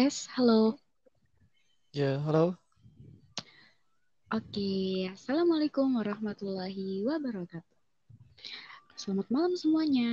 [0.00, 0.80] Tes, halo.
[1.92, 2.56] Ya, halo.
[4.32, 7.76] Oke, Assalamualaikum warahmatullahi wabarakatuh.
[8.96, 10.08] Selamat malam semuanya.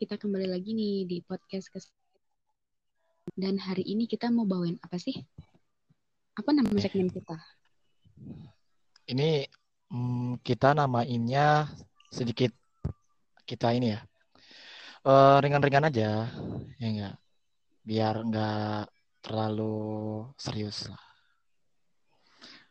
[0.00, 1.92] Kita kembali lagi nih di podcast kes
[3.36, 5.20] Dan hari ini kita mau bawain apa sih?
[6.40, 7.36] Apa nama segmen kita?
[9.04, 9.44] Ini
[9.92, 11.68] hmm, kita namainnya
[12.08, 12.56] sedikit
[13.44, 14.00] kita ini ya.
[15.04, 16.24] Eh, ringan-ringan aja,
[16.80, 17.20] ya enggak.
[17.84, 18.88] Biar enggak
[19.20, 19.76] terlalu
[20.36, 21.00] serius lah.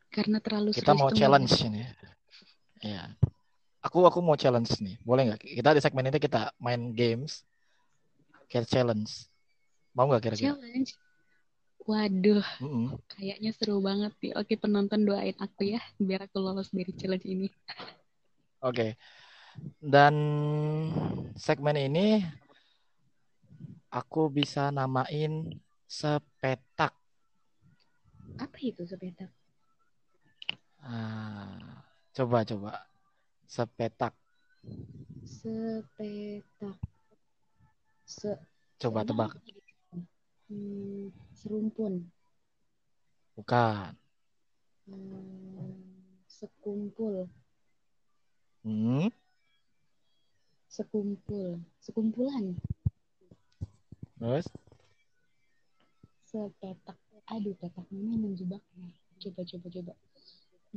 [0.10, 1.82] Karena terlalu Kita serius mau challenge nggak- ini.
[2.82, 3.04] Ya.
[3.80, 4.98] Aku aku mau challenge nih.
[5.06, 5.40] Boleh nggak?
[5.40, 7.46] Kita di segmen ini kita main games.
[8.50, 9.30] Kayak challenge.
[9.94, 10.58] Mau nggak kira-kira?
[10.58, 10.92] Challenge.
[11.90, 13.02] Waduh, Mm-mm.
[13.10, 14.38] kayaknya seru banget nih.
[14.38, 17.50] Oke, penonton doain aku ya, biar aku lolos dari challenge ini.
[18.62, 18.94] Oke.
[19.82, 20.14] Dan
[21.34, 22.22] segmen ini
[23.90, 25.50] aku bisa namain
[25.90, 26.94] sepetak.
[28.38, 29.34] Apa itu sepetak?
[30.86, 31.82] Ah,
[32.14, 32.86] coba coba.
[33.50, 34.14] Sepetak.
[35.26, 36.78] Sepetak.
[38.06, 38.38] Se
[38.80, 39.36] Coba tebak.
[40.48, 42.08] Hmm, serumpun.
[43.36, 43.92] Bukan.
[44.88, 45.74] Hmm,
[46.30, 47.28] sekumpul.
[48.64, 49.12] Hmm?
[50.70, 51.60] Sekumpul.
[51.84, 52.56] Sekumpulan.
[54.16, 54.48] Terus?
[56.30, 56.98] Sepetak.
[57.34, 58.86] Aduh, petak mana yang menjebak ya?
[59.18, 59.94] Coba, coba, coba.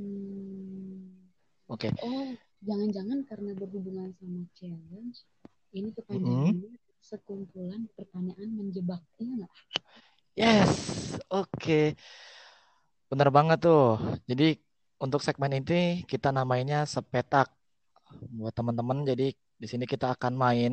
[0.01, 1.29] Hmm.
[1.69, 1.93] Oke.
[2.01, 2.33] Oh,
[2.65, 5.29] jangan-jangan karena berhubungan sama challenge,
[5.77, 6.73] ini kepanjangannya
[7.05, 9.05] sekumpulan pertanyaan menjebak.
[9.21, 9.53] Iya nggak?
[10.41, 10.73] Yes.
[11.29, 12.01] Oke.
[13.13, 14.01] Bener banget tuh.
[14.25, 14.57] Jadi
[14.97, 17.53] untuk segmen ini kita namainnya sepetak.
[18.33, 20.73] Buat teman-teman, jadi di sini kita akan main.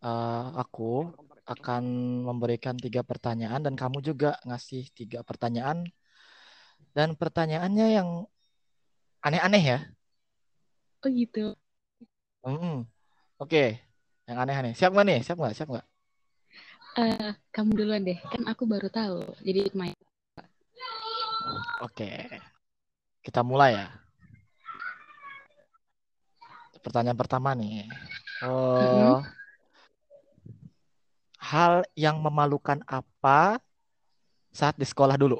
[0.00, 1.12] Eh, aku
[1.48, 1.84] akan
[2.28, 5.88] memberikan tiga pertanyaan dan kamu juga ngasih tiga pertanyaan.
[6.92, 8.08] Dan pertanyaannya yang
[9.24, 9.78] aneh-aneh ya.
[11.00, 11.56] Oh gitu.
[12.44, 12.84] Hmm.
[13.40, 13.80] Oke.
[14.28, 14.72] Yang aneh-aneh.
[14.76, 15.20] Siap nggak nih?
[15.24, 15.54] Siap nggak?
[15.56, 15.86] Siap nggak?
[16.98, 18.18] Eh, kamu duluan deh.
[18.28, 19.24] Kan aku baru tahu.
[19.40, 19.96] Jadi main.
[21.80, 22.28] Oke.
[23.24, 23.88] Kita mulai ya.
[26.82, 27.86] Pertanyaan pertama nih.
[28.42, 29.22] Oh,
[31.38, 33.62] hal yang memalukan apa
[34.50, 35.38] saat di sekolah dulu?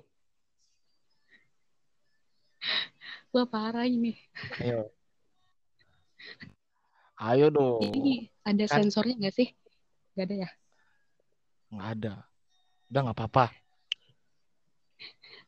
[3.35, 4.17] Wah parah ini.
[4.63, 4.89] Ayo.
[7.19, 7.83] Ayo dong.
[7.83, 9.49] Ini ada Kan sensornya nggak sih?
[10.15, 10.51] Nggak ada ya?
[11.69, 12.15] nggak ada.
[12.89, 13.47] Udah nggak apa-apa.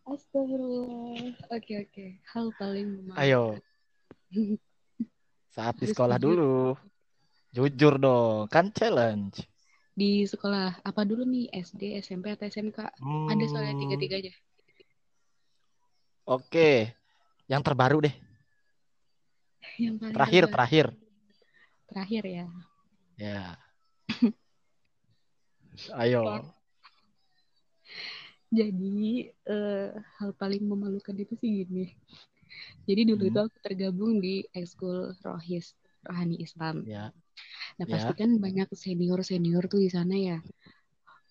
[0.04, 1.32] Astagfirullah.
[1.54, 2.06] Oke oke.
[2.34, 3.56] Hal paling Ayo.
[3.56, 4.58] memalukan.
[5.56, 6.76] Saat di sekolah dulu.
[7.50, 8.46] Jujur dong.
[8.52, 9.42] Kan challenge.
[10.00, 11.44] Di sekolah apa dulu nih?
[11.66, 12.78] SD, SMP atau SMK?
[13.32, 14.32] Ada soalnya Hmm, tiga-tiganya.
[16.34, 16.70] oke.
[17.50, 18.14] Yang terbaru deh.
[19.84, 20.54] Yang paling Terakhir, terbaru.
[20.54, 20.86] terakhir.
[21.88, 22.46] Terakhir ya.
[23.18, 23.58] Ya.
[26.00, 26.24] Ayo.
[28.50, 29.88] Jadi eh,
[30.18, 31.94] hal paling memalukan itu sih gini.
[32.88, 35.66] Jadi dulu Hmm, itu aku tergabung di ekskul Rohis,
[36.06, 36.76] Rohani Islam.
[36.84, 37.12] ya,
[37.80, 40.38] Nah ya, pasti kan banyak senior-senior tuh di sana ya.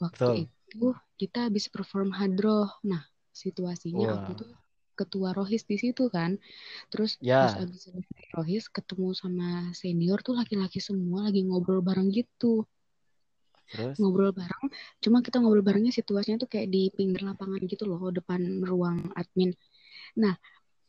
[0.04, 0.50] Waktu betul.
[0.50, 0.80] itu
[1.22, 2.68] kita habis perform hadroh.
[2.92, 3.04] Nah
[3.44, 4.50] situasinya aku Wah, tuh
[5.00, 6.32] ketua Rohis di situ kan.
[6.92, 9.48] Terus pas ya, habis selesai Rohis ketemu sama
[9.82, 12.66] senior tuh laki-laki semua lagi ngobrol bareng gitu.
[13.72, 14.66] terus, Ngobrol bareng,
[15.04, 19.52] cuma kita ngobrol barengnya situasinya tuh kayak di pinggir lapangan gitu loh, depan ruang admin.
[20.22, 20.36] Nah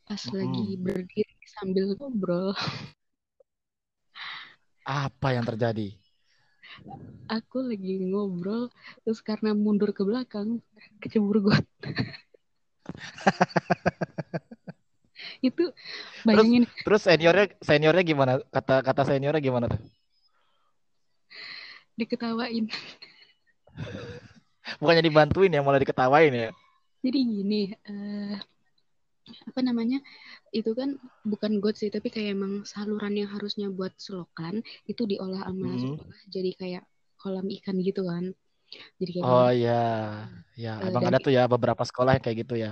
[0.09, 0.79] pas lagi Mm-mm.
[0.85, 2.49] berdiri sambil ngobrol,
[4.85, 5.89] Apa yang terjadi?
[7.35, 8.63] aku lagi ngobrol,
[9.03, 10.49] terus karena mundur ke belakang,
[11.03, 11.65] kecebur got.
[15.49, 15.65] Itu
[16.27, 18.33] Terus, bayangin terus seniornya, seniornya gimana?
[18.55, 19.81] Kata kata seniornya gimana tuh?
[21.99, 22.67] diketawain.
[24.81, 26.49] Bukannya dibantuin ya, malah diketawain ya.
[27.05, 27.57] Jadi gini,
[27.89, 28.35] eh,
[29.51, 29.99] apa namanya?
[30.59, 30.91] Itu kan
[31.33, 34.55] bukan got sih, tapi kayak emang saluran yang harusnya buat selokan
[34.91, 35.97] itu diolah sama Hmm.
[36.35, 36.83] jadi kayak
[37.21, 38.25] kolam ikan gitu kan.
[39.01, 39.71] Jadi kayak Oh banyak ya,
[40.63, 42.71] ya eh, emang ada tuh ya beberapa sekolah yang kayak gitu ya.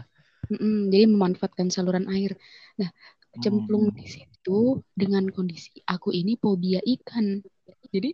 [0.52, 2.32] mm-mm, jadi memanfaatkan saluran air.
[2.80, 2.90] Nah,
[3.42, 4.14] cemplung di Hmm.
[4.14, 7.26] situ dengan kondisi aku ini fobia ikan.
[7.94, 8.10] Jadi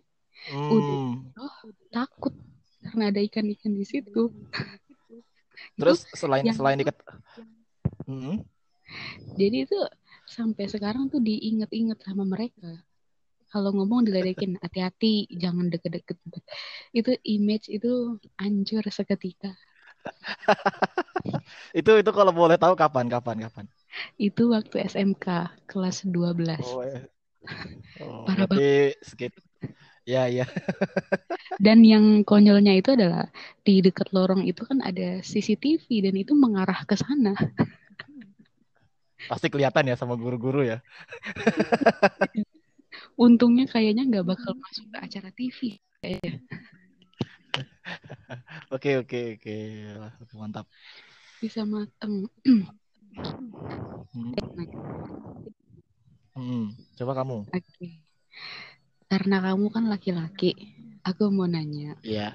[0.75, 1.35] udah Hmm.
[1.43, 1.56] oh
[1.94, 2.35] takut
[2.85, 4.31] karena ada ikan-ikan di situ.
[5.79, 6.97] Itu Terus selain selain diket,
[8.04, 8.44] Hmm.
[9.40, 9.78] jadi itu
[10.28, 12.84] sampai sekarang tuh diinget-inget sama mereka.
[13.48, 16.18] Kalau ngomong diledekin, hati-hati, jangan deket-deket.
[16.90, 19.54] Itu image itu hancur seketika.
[21.78, 23.64] itu itu kalau boleh tahu kapan kapan kapan?
[24.20, 26.60] Itu waktu SMK kelas 12.
[26.60, 27.08] Oh, eh.
[28.04, 28.48] oh Parah
[29.00, 29.40] sekitar
[30.04, 30.44] ya ya.
[31.56, 33.32] Dan yang konyolnya itu adalah
[33.64, 37.32] di dekat lorong itu kan ada CCTV dan itu mengarah ke sana.
[39.31, 40.79] Pasti kelihatan ya sama guru-guru ya.
[43.15, 45.59] Untungnya kayaknya nggak bakal masuk ke acara TV.
[46.03, 46.41] kayaknya.
[48.75, 49.56] Oke oke oke
[50.35, 50.67] mantap.
[51.38, 52.26] Bisa mateng.
[54.11, 54.35] Hmm.
[56.35, 57.47] Hmm, coba kamu.
[57.47, 58.03] Oke.
[59.06, 60.50] Karena kamu kan laki-laki,
[61.06, 62.35] aku mau nanya, Iya.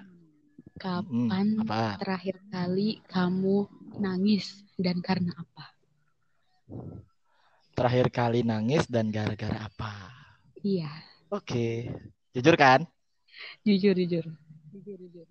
[0.79, 1.99] Hmm, kapan apa?
[1.99, 3.67] terakhir kali kamu
[3.99, 5.75] nangis dan karena apa?
[7.75, 9.91] Terakhir kali nangis dan gara-gara apa?
[10.63, 10.89] Iya,
[11.31, 11.87] Oke.
[12.35, 12.83] Jujur kan?
[13.65, 14.25] jujur jujur.
[14.73, 15.27] Jujur jujur.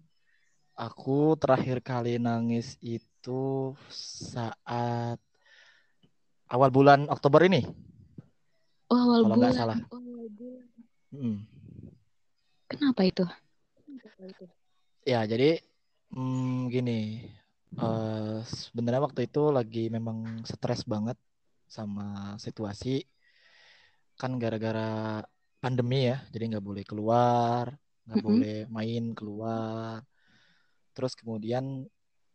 [0.79, 5.19] Aku terakhir kali nangis itu saat
[6.49, 7.67] awal bulan Oktober ini,
[8.89, 9.53] Oh, awal kalau bulan.
[9.53, 9.79] salah.
[9.93, 10.67] Oh, awal bulan.
[11.13, 11.37] Hmm.
[12.71, 13.25] Kenapa itu?
[15.09, 15.61] Ya, jadi
[16.13, 17.25] hmm, gini.
[17.79, 21.17] eh sebenarnya waktu itu lagi memang stres banget
[21.77, 22.05] sama
[22.45, 22.89] situasi.
[24.21, 25.23] Kan gara-gara
[25.63, 27.67] pandemi ya, jadi nggak boleh keluar,
[28.07, 28.25] nggak Mm-mm.
[28.29, 30.03] boleh main keluar.
[30.95, 31.65] Terus kemudian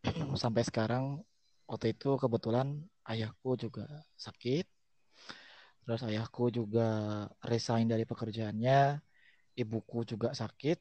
[0.43, 1.03] sampai sekarang
[1.69, 2.67] waktu itu kebetulan
[3.11, 3.85] ayahku juga
[4.25, 4.65] sakit.
[5.83, 6.87] Terus ayahku juga
[7.43, 8.79] resign dari pekerjaannya,
[9.59, 10.77] ibuku juga sakit.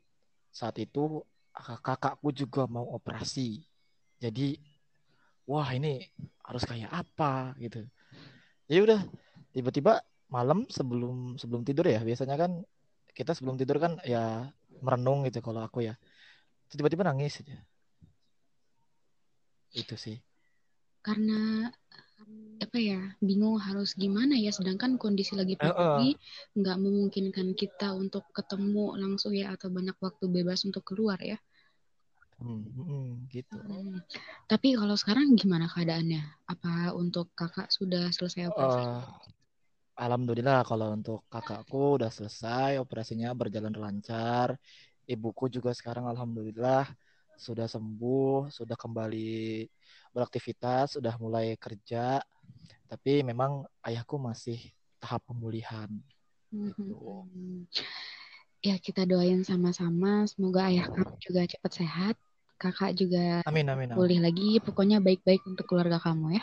[0.55, 1.23] Saat itu
[1.55, 3.63] kak- kakakku juga mau operasi.
[4.23, 4.59] Jadi,
[5.51, 6.03] wah ini
[6.47, 7.83] harus kayak apa gitu.
[8.73, 9.05] Ya udah,
[9.53, 10.01] tiba-tiba
[10.33, 12.65] malam sebelum sebelum tidur ya, biasanya kan
[13.13, 14.49] kita sebelum tidur kan ya
[14.81, 16.01] merenung gitu kalau aku ya.
[16.73, 17.61] Tiba-tiba nangis aja.
[19.77, 20.17] Itu sih.
[21.05, 21.69] Karena
[22.65, 26.17] apa ya, bingung harus gimana ya, sedangkan kondisi lagi pandemi
[26.57, 31.37] nggak memungkinkan kita untuk ketemu langsung ya atau banyak waktu bebas untuk keluar ya.
[32.43, 33.55] Hmm, hmm, gitu.
[33.55, 34.03] Hmm.
[34.51, 36.23] Tapi kalau sekarang gimana keadaannya?
[36.51, 38.83] Apa untuk kakak sudah selesai operasi?
[38.83, 39.03] Eh,
[39.93, 44.57] Alhamdulillah kalau untuk kakakku udah selesai operasinya berjalan lancar.
[45.07, 46.89] Ibuku juga sekarang alhamdulillah
[47.37, 49.69] sudah sembuh, sudah kembali
[50.11, 52.19] beraktivitas, sudah mulai kerja.
[52.89, 54.59] Tapi memang ayahku masih
[54.97, 55.93] tahap pemulihan.
[56.49, 56.97] Gitu.
[56.97, 57.69] Hmm.
[58.63, 62.15] Ya kita doain sama-sama, semoga ayah kamu juga cepat sehat,
[62.61, 63.97] kakak juga Amin amin amin.
[63.97, 66.43] pulih lagi, pokoknya baik-baik untuk keluarga kamu ya.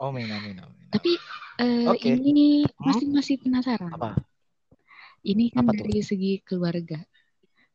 [0.00, 0.86] Amin amin amin.
[0.92, 1.12] Tapi
[1.60, 2.10] eh, Oke.
[2.12, 2.86] ini Hmm?
[2.88, 3.92] masih masih penasaran.
[3.96, 4.10] Apa?
[5.26, 5.86] Ini kan Apa tuh?
[5.86, 6.98] dari segi keluarga.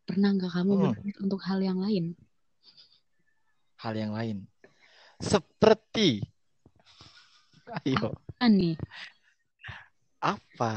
[0.07, 0.93] Pernah nggak kamu Hmm.
[1.23, 2.15] untuk hal yang lain?
[3.81, 4.45] Hal yang lain.
[5.21, 6.21] Seperti
[7.85, 8.75] Ayo, Apa nih?
[10.21, 10.71] apa?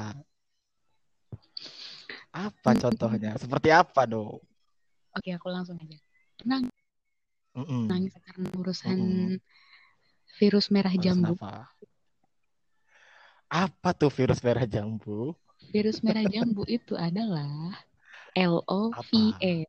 [2.34, 3.38] Apa contohnya?
[3.38, 4.42] Seperti apa, dong?
[5.14, 6.03] Oke, aku langsung aja.
[6.44, 6.76] Pernah nggak
[7.56, 7.88] Mm-mm.
[7.88, 9.40] nangis karena urusan Mm-mm.
[10.38, 11.32] virus merah jambu?
[11.32, 11.66] apa?
[13.64, 15.32] Apa tuh virus merah jambu?
[15.72, 17.52] Virus merah jambu itu adalah?
[18.36, 19.66] LOVE.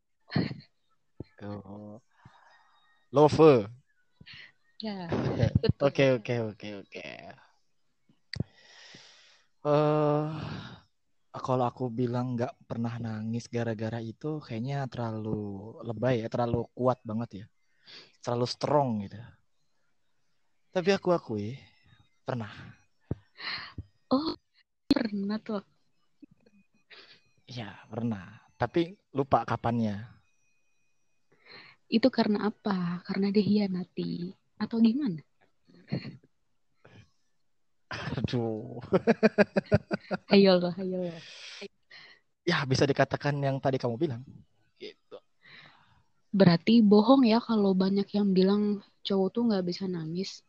[1.42, 2.01] Oh.
[3.12, 3.69] Love.
[4.81, 5.09] Ya.
[5.80, 7.04] Oke, oke, oke, oke.
[9.66, 10.74] Eh,
[11.44, 17.30] kalau aku bilang nggak pernah nangis gara-gara itu, kayaknya terlalu lebay ya, terlalu kuat banget
[17.44, 17.45] ya,
[18.23, 19.19] terlalu strong gitu.
[20.75, 21.56] Tapi aku akui
[22.27, 22.51] pernah.
[24.11, 24.35] Oh,
[24.87, 25.63] pernah tuh.
[27.47, 28.44] Ya, pernah.
[28.56, 30.04] Tapi lupa kapannya.
[31.85, 33.06] Itu karena apa?
[33.06, 35.21] Karena dihianati atau gimana?
[38.19, 38.80] Aduh.
[40.33, 41.19] Ayo loh, ayo loh.
[42.45, 44.21] Ya, bisa dikatakan yang tadi kamu bilang.
[44.78, 45.18] Gitu.
[46.35, 50.44] Berarti bohong ya kalau banyak yang bilang cowok tuh nggak bisa nangis.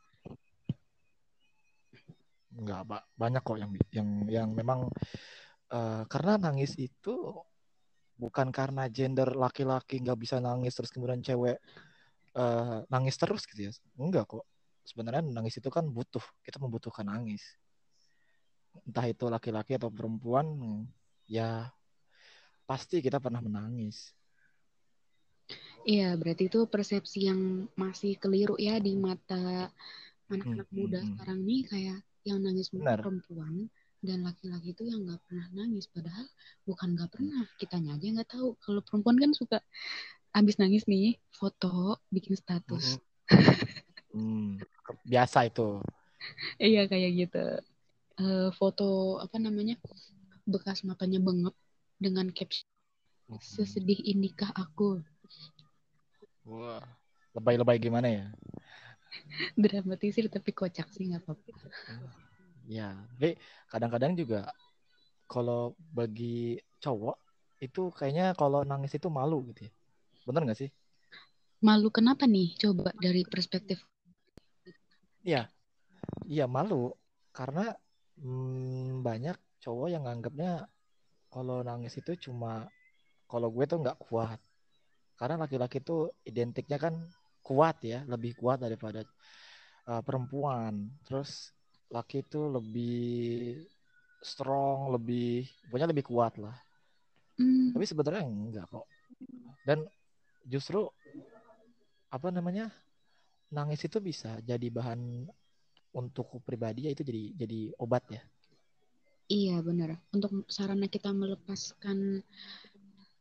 [2.57, 3.03] Nggak, Pak.
[3.15, 4.91] Banyak kok yang yang yang memang
[5.71, 7.15] eh, karena nangis itu
[8.17, 11.61] bukan karena gender laki-laki nggak bisa nangis terus kemudian cewek
[12.37, 13.73] eh, nangis terus gitu ya.
[13.97, 14.45] Enggak kok.
[14.87, 16.23] Sebenarnya nangis itu kan butuh.
[16.47, 17.43] Kita membutuhkan nangis.
[18.87, 20.47] Entah itu laki-laki atau perempuan,
[21.27, 21.75] ya
[22.71, 24.15] pasti kita pernah menangis.
[25.87, 29.71] Iya, berarti itu persepsi yang masih keliru ya di mata
[30.27, 31.11] anak-anak Hmm, muda hmm, hmm.
[31.15, 32.99] sekarang nih kayak yang nangis Benar.
[32.99, 33.71] perempuan
[34.03, 36.27] dan laki-laki itu yang nggak pernah nangis padahal
[36.67, 39.59] bukan nggak pernah kitanya aja nggak tahu kalau perempuan kan suka
[40.37, 43.01] abis nangis nih, foto, bikin status.
[44.17, 44.57] Hmm,
[45.07, 45.81] biasa itu.
[46.67, 47.37] Iya kayak gitu.
[48.21, 48.85] Eh, foto
[49.25, 49.75] apa namanya
[50.53, 51.55] bekas matanya bengep
[52.05, 52.69] dengan caption
[53.55, 55.03] sesedih inikah aku.
[56.47, 56.83] Wah,
[57.35, 58.25] lebay-lebay gimana ya?
[59.63, 61.51] Dramatisir tapi kocak sih nggak apa-apa.
[62.67, 63.39] Ya, tapi
[63.71, 64.51] kadang-kadang juga
[65.33, 67.17] kalau bagi cowok
[67.65, 69.73] itu kayaknya kalau nangis itu malu gitu ya.
[70.27, 70.71] Bener nggak sih?
[71.67, 72.49] Malu kenapa nih?
[72.63, 73.79] Coba dari perspektif.
[75.27, 75.43] Iya,
[76.31, 76.95] iya malu
[77.35, 77.75] karena
[78.23, 80.71] hmm, banyak cowok yang nganggapnya
[81.35, 82.71] kalau nangis itu cuma
[83.27, 84.39] kalau gue tuh nggak kuat.
[85.19, 86.95] Karena laki-laki tuh identiknya kan
[87.43, 89.03] kuat ya, lebih kuat daripada
[89.91, 90.95] uh, perempuan.
[91.03, 91.51] Terus
[91.91, 93.67] laki itu lebih
[94.23, 96.55] strong, lebih pokoknya lebih kuat lah.
[97.35, 98.87] Hmm, Tapi sebenarnya enggak kok.
[99.67, 99.83] Dan
[100.47, 100.87] justru
[102.15, 102.71] apa namanya?
[103.55, 105.27] Nangis itu bisa jadi bahan
[105.97, 108.23] untuk pribadi ya itu jadi jadi obat ya.
[109.27, 109.99] iya benar.
[110.15, 112.23] Untuk sarana kita melepaskan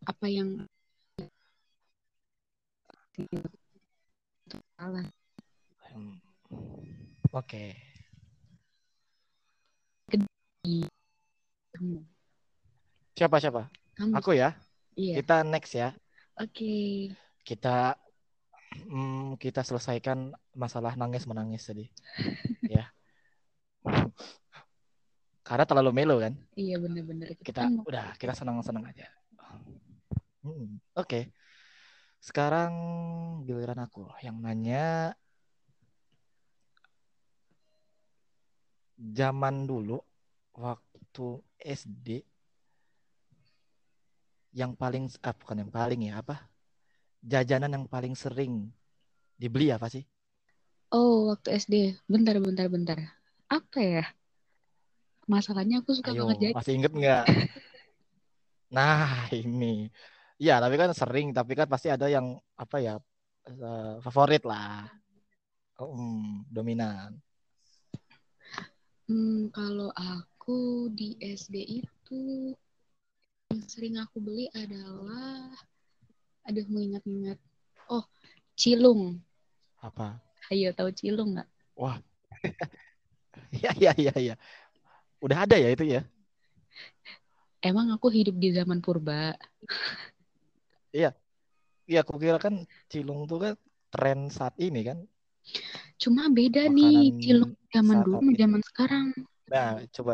[0.05, 0.69] apa yang
[4.77, 5.07] salah.
[5.95, 6.19] Hmm.
[7.33, 7.73] Oke.
[11.75, 11.99] Kamu.
[13.15, 13.71] Siapa siapa?
[13.95, 14.13] Kamu.
[14.19, 14.55] Aku ya.
[14.95, 15.19] Iya.
[15.23, 15.95] Kita next ya.
[16.39, 17.11] Oke.
[17.43, 17.95] Kita
[18.83, 21.85] hmm, kita selesaikan masalah nangis menangis tadi.
[22.75, 22.89] ya.
[25.45, 26.33] Karena terlalu melo kan.
[26.57, 27.31] Iya benar-benar.
[27.39, 29.07] Kita kan mau- udah kita senang-senang aja.
[30.45, 31.29] Hmm, Oke.
[32.21, 32.73] Sekarang
[33.45, 35.13] giliran aku yang nanya
[38.97, 40.01] zaman dulu
[40.55, 41.27] waktu
[41.61, 42.25] SD
[44.55, 46.47] yang paling ah, bukan yang paling ya apa
[47.25, 48.69] jajanan yang paling sering
[49.35, 50.05] dibeli apa sih
[50.93, 51.75] Oh, waktu SD.
[52.07, 52.95] Bentar, bentar, bentar.
[53.51, 54.05] Apa ya?
[55.27, 56.55] Masalahnya aku suka ayo banget jajan.
[56.55, 57.25] masih inget nggak
[58.75, 59.89] nah ini
[60.37, 62.93] ya tapi kan sering tapi kan pasti ada yang apa ya
[63.49, 64.85] eh, favorit lah
[65.75, 67.19] Hmm, dominan
[69.05, 72.53] Hmm, kalau aku di SD itu
[73.53, 75.53] yang sering aku beli adalah,
[76.47, 77.37] aduh mengingat-ingat.
[77.89, 78.05] Oh,
[78.57, 79.21] cilung.
[79.81, 80.17] apa
[80.53, 81.49] Ayo tahu cilung nggak?
[81.75, 81.97] wah
[83.63, 84.35] ya ya ya ya
[85.23, 86.01] udah ada ya itu ya
[87.65, 89.33] Emang aku hidup di zaman purba.
[90.93, 91.09] Iya,
[92.05, 92.55] aku kira kan
[92.91, 93.53] cilung tuh kan
[93.93, 94.97] tren saat ini kan.
[95.97, 99.05] Cuma beda nih Makanan cilung zaman dulu sama zaman sekarang.
[99.49, 100.13] Nah, coba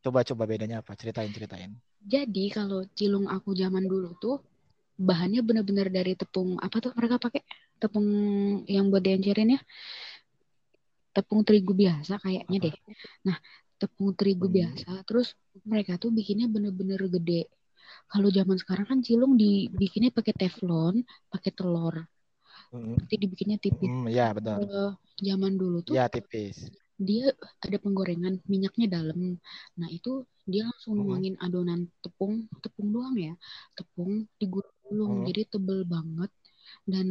[0.00, 0.92] coba coba bedanya apa?
[0.96, 1.72] Ceritain ceritain.
[2.00, 4.40] Jadi kalau cilung aku zaman dulu tuh
[5.08, 7.42] bahannya benar-benar dari tepung apa tuh mereka pakai
[7.80, 8.06] tepung
[8.74, 9.60] yang buat diencerin ya
[11.16, 12.76] tepung terigu biasa kayaknya deh.
[13.26, 13.36] Nah
[13.80, 14.52] tepung terigu Hmm.
[14.56, 15.28] biasa terus
[15.70, 17.42] mereka tuh bikinnya bener-bener gede.
[18.12, 20.96] Kalau zaman sekarang kan cilung dibikinnya pakai teflon,
[21.32, 21.94] pakai telur,
[22.72, 23.92] Hmm, nanti dibikinnya tipis.
[23.92, 24.54] hmm, ya betul.
[24.54, 24.86] Kalau
[25.28, 26.70] zaman dulu tuh Ya tipis.
[27.08, 27.26] dia
[27.64, 29.18] ada penggorengan minyaknya dalam.
[29.80, 30.10] Nah itu
[30.50, 31.06] dia langsung Hmm.
[31.06, 33.32] nuangin adonan tepung, tepung doang ya,
[33.76, 34.12] tepung
[34.90, 35.26] digulung Hmm.
[35.28, 36.30] jadi tebel banget
[36.92, 37.06] dan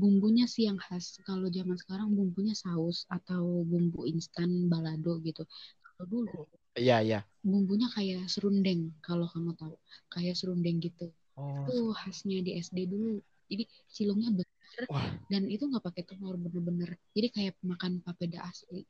[0.00, 1.06] bumbunya sih yang khas.
[1.28, 5.42] Kalau zaman sekarang bumbunya saus atau bumbu instan balado gitu.
[5.84, 6.30] Kalau dulu
[6.78, 7.24] Iya iya.
[7.50, 9.74] bumbunya kayak serundeng kalau kamu tahu,
[10.14, 11.04] kayak serundeng gitu.
[11.36, 13.12] Oh, Itu khasnya di SD dulu.
[13.50, 13.64] Jadi
[13.94, 15.08] cilungnya besar Wah.
[15.32, 16.90] dan itu nggak pakai telur bener-bener.
[17.16, 18.82] Jadi kayak makan papeda asli.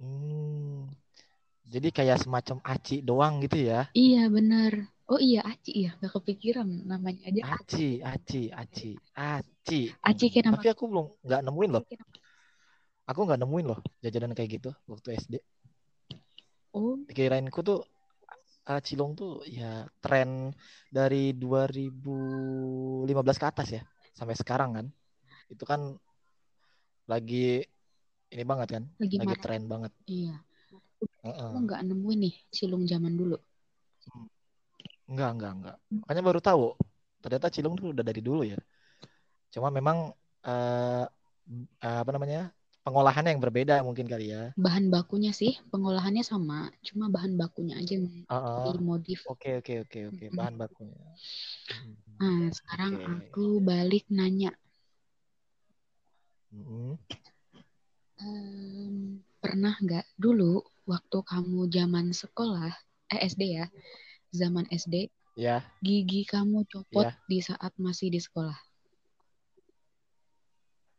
[0.00, 0.88] hmm.
[1.72, 3.90] Jadi kayak semacam aci doang gitu ya.
[4.00, 4.74] Iya benar.
[5.08, 7.56] Oh iya Aci ya, nggak kepikiran namanya aja.
[7.56, 9.88] Aci, aci, aci, aci.
[10.04, 10.60] Aci kayak nama.
[10.60, 11.84] Tapi aku belum nggak nemuin loh.
[13.08, 15.40] Aku nggak nemuin loh jajanan kayak gitu waktu SD.
[16.76, 17.80] Oh Kirainku tuh
[18.68, 20.52] uh, Cilung tuh ya tren
[20.92, 24.86] dari 2015 ke atas ya sampai sekarang kan.
[25.48, 25.96] Itu kan
[27.08, 27.64] lagi
[28.28, 29.88] ini banget kan, lagi lagi tren banget.
[30.04, 30.36] Iya.
[31.24, 33.40] Aku nggak nemuin nih cilung zaman dulu.
[35.10, 35.76] Enggak, enggak, enggak.
[36.02, 36.64] Makanya baru tahu
[37.22, 38.58] ternyata Cilung tuh udah dari dulu ya.
[39.54, 39.98] Cuma memang
[40.48, 41.04] eh
[41.84, 42.40] eh, apa namanya?
[42.86, 44.42] pengolahannya yang berbeda mungkin kali ya.
[44.64, 48.72] Bahan bakunya sih pengolahannya sama, cuma bahan bakunya aja yang Heeh.
[48.74, 49.20] dimodif.
[49.32, 50.24] Oke, oke, oke, oke.
[50.32, 50.36] Mm-mm.
[50.36, 50.96] Bahan bakunya.
[51.70, 51.94] Hmm.
[52.20, 53.04] Nah sekarang Oke.
[53.14, 54.50] aku balik nanya,
[56.54, 56.98] Mm-mm.
[58.26, 58.94] Em,
[59.42, 60.52] pernah nggak dulu
[60.92, 62.70] waktu kamu zaman sekolah,
[63.14, 63.66] eh SD ya,
[64.32, 65.08] zaman SD,
[65.38, 67.14] Ya, Gigi kamu copot Ya.
[67.30, 68.58] di saat masih di sekolah.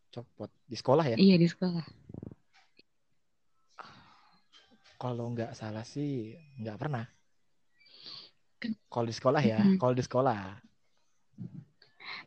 [0.09, 1.17] copot di sekolah ya.
[1.21, 1.85] Iya, di sekolah.
[4.99, 7.05] Kalau nggak salah sih nggak pernah.
[8.89, 9.77] Kalau di sekolah ya, Mm-mm.
[9.79, 10.39] kalau di sekolah,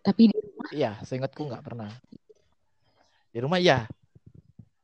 [0.00, 1.90] Tapi di rumah iya, seingatku nggak pernah.
[3.34, 3.84] Di rumah iya.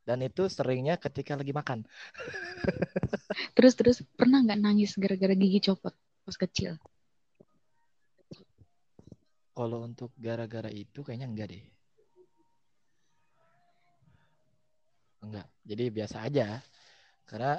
[0.04, 1.87] Dan itu seringnya ketika lagi makan.
[3.56, 5.94] terus terus pernah nggak nangis gara-gara gigi copot
[6.28, 6.76] pas kecil?
[9.56, 11.64] Kalau untuk gara-gara itu kayaknya enggak deh.
[15.25, 15.49] Enggak.
[15.64, 16.61] Jadi biasa aja.
[17.25, 17.56] Karena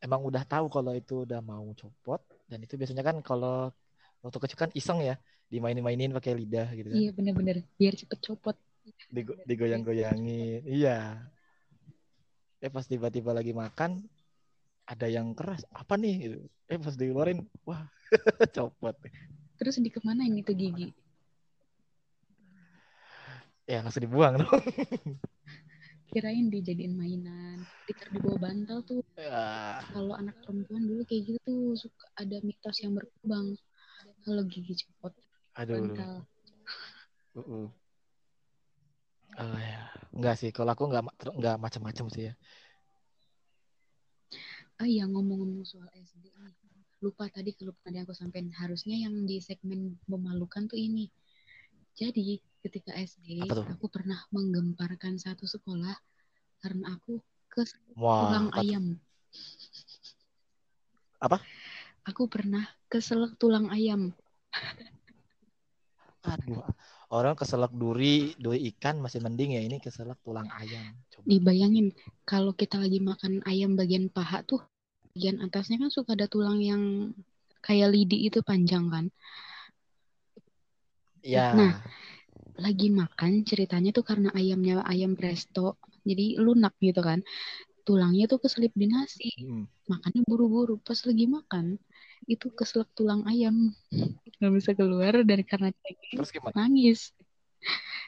[0.00, 3.68] emang udah tahu kalau itu udah mau copot dan itu biasanya kan kalau
[4.24, 5.20] waktu kecil kan iseng ya,
[5.52, 6.96] dimainin-mainin pakai lidah gitu kan.
[6.96, 8.56] Iya bener-bener biar cepet copot.
[9.12, 10.64] Digo- digoyang-goyangin.
[10.64, 11.20] Iya.
[12.64, 14.02] Eh pas tiba-tiba lagi makan
[14.86, 15.62] ada yang keras.
[15.70, 16.38] Apa nih gitu.
[16.66, 17.86] Eh pas dikeluarin, wah,
[18.56, 18.96] copot.
[19.56, 20.88] Terus dikemanain itu gigi?
[23.66, 24.50] Ya langsung dibuang dong.
[26.14, 29.02] Kirain dijadiin mainan, ditaruh di bawah bantal tuh.
[29.18, 29.82] Ya.
[29.90, 33.58] Kalau anak perempuan dulu kayak gitu tuh suka ada mitos yang berkembang.
[34.22, 35.12] Kalau gigi copot
[35.58, 35.82] Aduh.
[35.82, 36.14] bantal.
[37.36, 37.68] Uh-uh.
[39.36, 39.82] Oh, ya.
[40.16, 41.04] Enggak sih, kalau aku enggak
[41.36, 42.34] enggak macam-macam sih ya.
[44.76, 46.52] Ah iya ngomong-ngomong soal SD nih.
[47.04, 48.48] Lupa tadi kelupaan yang aku sampein.
[48.56, 51.12] Harusnya yang di segmen memalukan tuh ini.
[51.96, 55.96] Jadi ketika SD aku pernah menggemparkan satu sekolah
[56.60, 57.62] karena aku ke
[57.96, 59.00] tulang ayam.
[61.20, 61.40] Apa?
[62.04, 64.12] Aku pernah keselak tulang ayam.
[66.26, 66.58] Aduh,
[67.08, 69.62] orang keselak duri, duri ikan masih mending ya.
[69.62, 70.96] Ini keselak tulang ayam.
[71.08, 71.24] Coba.
[71.24, 71.94] Dibayangin
[72.26, 74.60] kalau kita lagi makan ayam bagian paha tuh
[75.16, 77.16] bagian atasnya kan suka ada tulang yang
[77.64, 79.08] kayak lidi itu panjang kan.
[81.24, 81.72] Ya, Nah,
[82.60, 85.80] lagi makan ceritanya tuh karena ayamnya ayam presto.
[86.04, 87.24] Jadi lunak gitu kan.
[87.88, 89.32] Tulangnya tuh keselip di nasi.
[89.40, 89.64] Mm.
[89.88, 90.76] makannya buru-buru.
[90.84, 91.80] Pas lagi makan
[92.28, 93.72] itu keselak tulang ayam.
[94.36, 96.54] Nggak bisa keluar dan karena cengeng Terus gimana?
[96.60, 97.15] nangis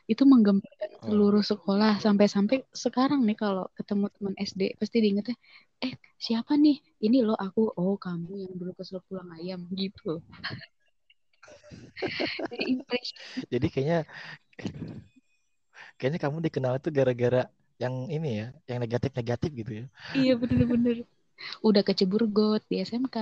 [0.09, 1.14] itu menggemparkan Oh.
[1.14, 5.37] seluruh sekolah sampai-sampai sekarang nih kalau ketemu teman SD pasti diingetnya
[5.85, 10.18] eh siapa nih ini loh aku oh kamu yang dulu keselak tulang ayam gitu
[13.53, 14.07] Jadi kayaknya
[15.99, 17.42] kayaknya kamu dikenal itu gara-gara
[17.79, 19.87] yang ini ya, yang negatif-negatif gitu ya.
[20.18, 21.07] Iya bener-bener.
[21.62, 23.16] Udah kecebur got di SMK.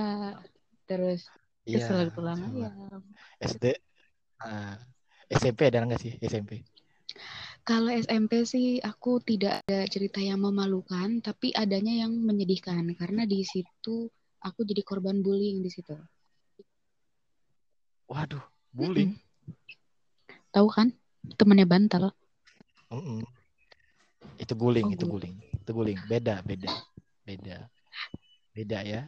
[0.89, 1.29] Terus
[1.67, 1.83] Iya.
[1.83, 2.69] keselak tulang sama.
[2.73, 3.01] ayam.
[3.37, 3.65] SD
[4.41, 4.79] ah,
[5.29, 6.63] SMP ada nggak sih SMP?
[7.67, 13.43] Kalau SMP sih aku tidak ada cerita yang memalukan, tapi adanya yang menyedihkan karena di
[13.43, 14.07] situ
[14.39, 15.91] aku jadi korban bullying di situ.
[18.07, 18.39] Waduh,
[18.71, 19.19] bullying.
[20.55, 20.95] Tahu kan?
[21.35, 22.15] Temannya bantal.
[22.87, 23.19] Mm-mm.
[24.39, 25.35] Itu guling, Oh, itu guling.
[25.35, 25.99] guling, itu guling.
[26.07, 26.71] Beda, beda,
[27.27, 27.57] beda,
[28.55, 29.01] beda ya.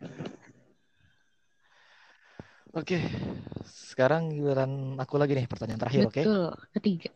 [2.76, 3.00] Oke,
[3.64, 6.22] sekarang giliran aku lagi nih pertanyaan terakhir, oke?
[6.22, 6.52] Betul.
[6.76, 7.10] Ketiga.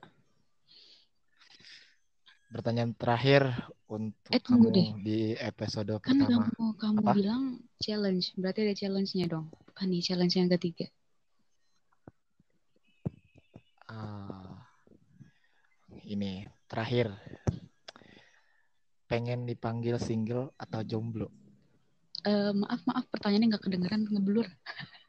[2.51, 3.43] Pertanyaan terakhir
[3.87, 4.89] untuk Eh, kamu deh.
[5.05, 6.49] di episode Kan pertama.
[6.49, 7.13] kamu kamu Apa?
[7.13, 7.43] bilang
[7.77, 9.47] challenge, berarti ada challenge-nya dong.
[9.71, 10.87] Apa nih challenge yang ketiga?
[13.91, 14.65] Ah,
[16.09, 17.13] ini terakhir.
[19.11, 21.29] Pengen dipanggil single atau jomblo?
[22.25, 24.47] Eh, maaf maaf pertanyaannya nggak kedengeran ngeblur.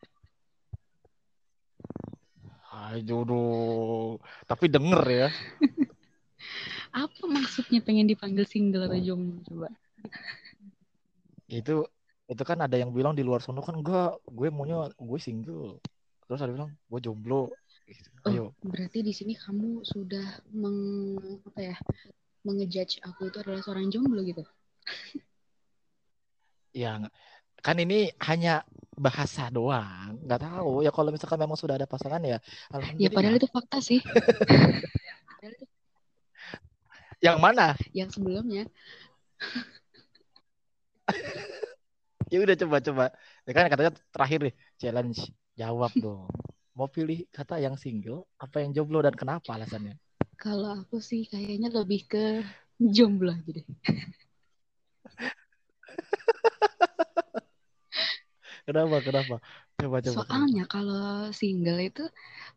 [2.81, 4.17] Aduh,
[4.49, 5.27] tapi denger ya.
[7.05, 9.69] Apa maksudnya pengen dipanggil single atau jomblo coba?
[11.45, 11.85] Itu
[12.31, 15.77] itu kan ada yang bilang di luar sana kan enggak, gue maunya gue single.
[16.25, 17.51] Terus ada bilang gue jomblo.
[17.85, 18.09] Gitu.
[18.23, 20.79] Oh, Ayo, berarti di sini kamu sudah meng
[21.45, 21.77] apa ya?
[22.41, 24.41] mengejudge aku itu adalah seorang jomblo gitu.
[26.73, 26.97] ya
[27.61, 28.65] kan ini hanya
[28.97, 32.37] bahasa doang, nggak tahu ya kalau misalkan memang sudah ada pasangan ya.
[32.97, 34.01] Ya padahal itu fakta sih.
[37.21, 37.77] Yang mana?
[37.93, 38.65] yang sebelumnya.
[42.31, 43.11] Ya udah coba-coba.
[43.43, 45.19] Ya kan katanya terakhir nih challenge.
[45.59, 46.31] Jawab dong.
[46.71, 49.99] Mau pilih kata yang single apa yang jomblo dan kenapa alasannya?
[50.39, 52.39] Kalau aku sih kayaknya lebih ke
[52.79, 53.67] jomblo aja deh.
[58.71, 58.95] Kenapa?
[59.07, 59.35] Kenapa?
[59.79, 60.23] Coba coba.
[60.23, 62.03] Soalnya kalau single itu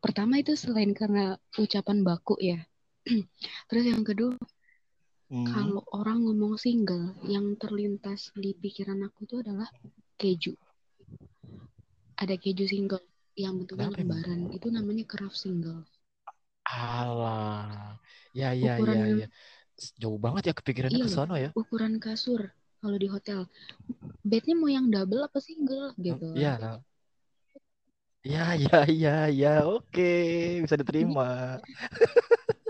[0.03, 1.25] pertama itu selain karena
[1.63, 2.59] ucapan baku ya.
[3.69, 4.35] Terus yang kedua
[5.31, 5.47] Hmm.
[5.53, 9.69] kalau orang ngomong single yang terlintas di pikiran aku itu adalah
[10.21, 10.53] keju.
[12.23, 13.05] ada keju single
[13.43, 14.41] yang bentuknya Kenapa lembaran.
[14.57, 15.81] Itu namanya craft single.
[16.65, 17.99] Alah.
[18.39, 19.27] Ya, ya, ya, Ukuran ya.
[20.03, 21.51] Jauh banget ya kepikirannya iya ke sono ya.
[21.61, 22.41] ukuran kasur
[22.85, 23.41] kalau di hotel.
[24.31, 26.31] Bednya mau yang double apa single gitu.
[26.35, 26.83] Iya.
[28.25, 29.49] Ya, ya, ya, ya.
[29.69, 30.03] Oke,
[30.65, 31.23] bisa diterima.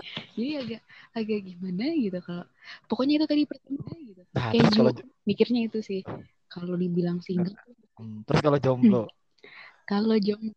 [0.35, 0.81] Jadi agak
[1.17, 2.43] agak gimana gitu kalau
[2.89, 4.21] pokoknya itu tadi pertama gitu.
[4.35, 4.91] Nah, terus Keju kalau
[5.27, 6.01] mikirnya itu sih.
[6.53, 7.57] Kalau dibilang single,
[7.97, 9.01] Hmm, terus kalau jomblo,
[9.89, 10.53] kalau jomblo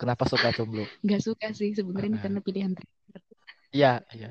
[0.00, 0.84] kenapa suka jomblo?
[1.04, 3.36] nggak suka sih sebenarnya karena pilihan terakhir.
[3.74, 4.26] Iya, iya.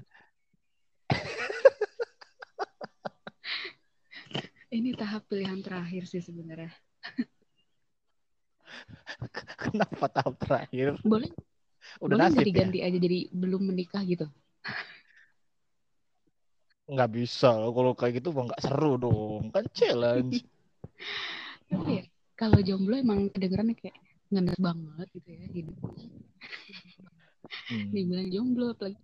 [4.75, 6.71] Ini tahap pilihan terakhir sih sebenarnya.
[9.61, 10.99] Kenapa tahap terakhir?
[11.05, 11.31] Boleh
[12.03, 12.51] Udah boleh nasib nggak ya?
[12.51, 14.25] diganti aja jadi belum menikah gitu.
[16.91, 17.49] Nggak bisa.
[17.75, 19.43] Kalau kayak gitu nggak seru dong.
[19.53, 20.43] Kan challenge.
[21.73, 22.03] Apa ya?
[22.35, 23.95] Kalau jomblo emang kedengerannya kayak
[24.33, 25.77] ngenes banget gitu ya hidup.
[27.71, 27.89] Hmm.
[27.95, 28.99] Dibilang jomblo apalagi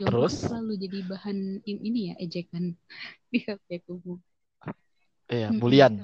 [0.00, 0.34] jomblo Terus?
[0.40, 2.64] selalu jadi bahan in- ini ya ejekan
[3.32, 4.16] di HP kubu.
[5.30, 5.60] Iya, Mm-mm.
[5.60, 5.94] bulian.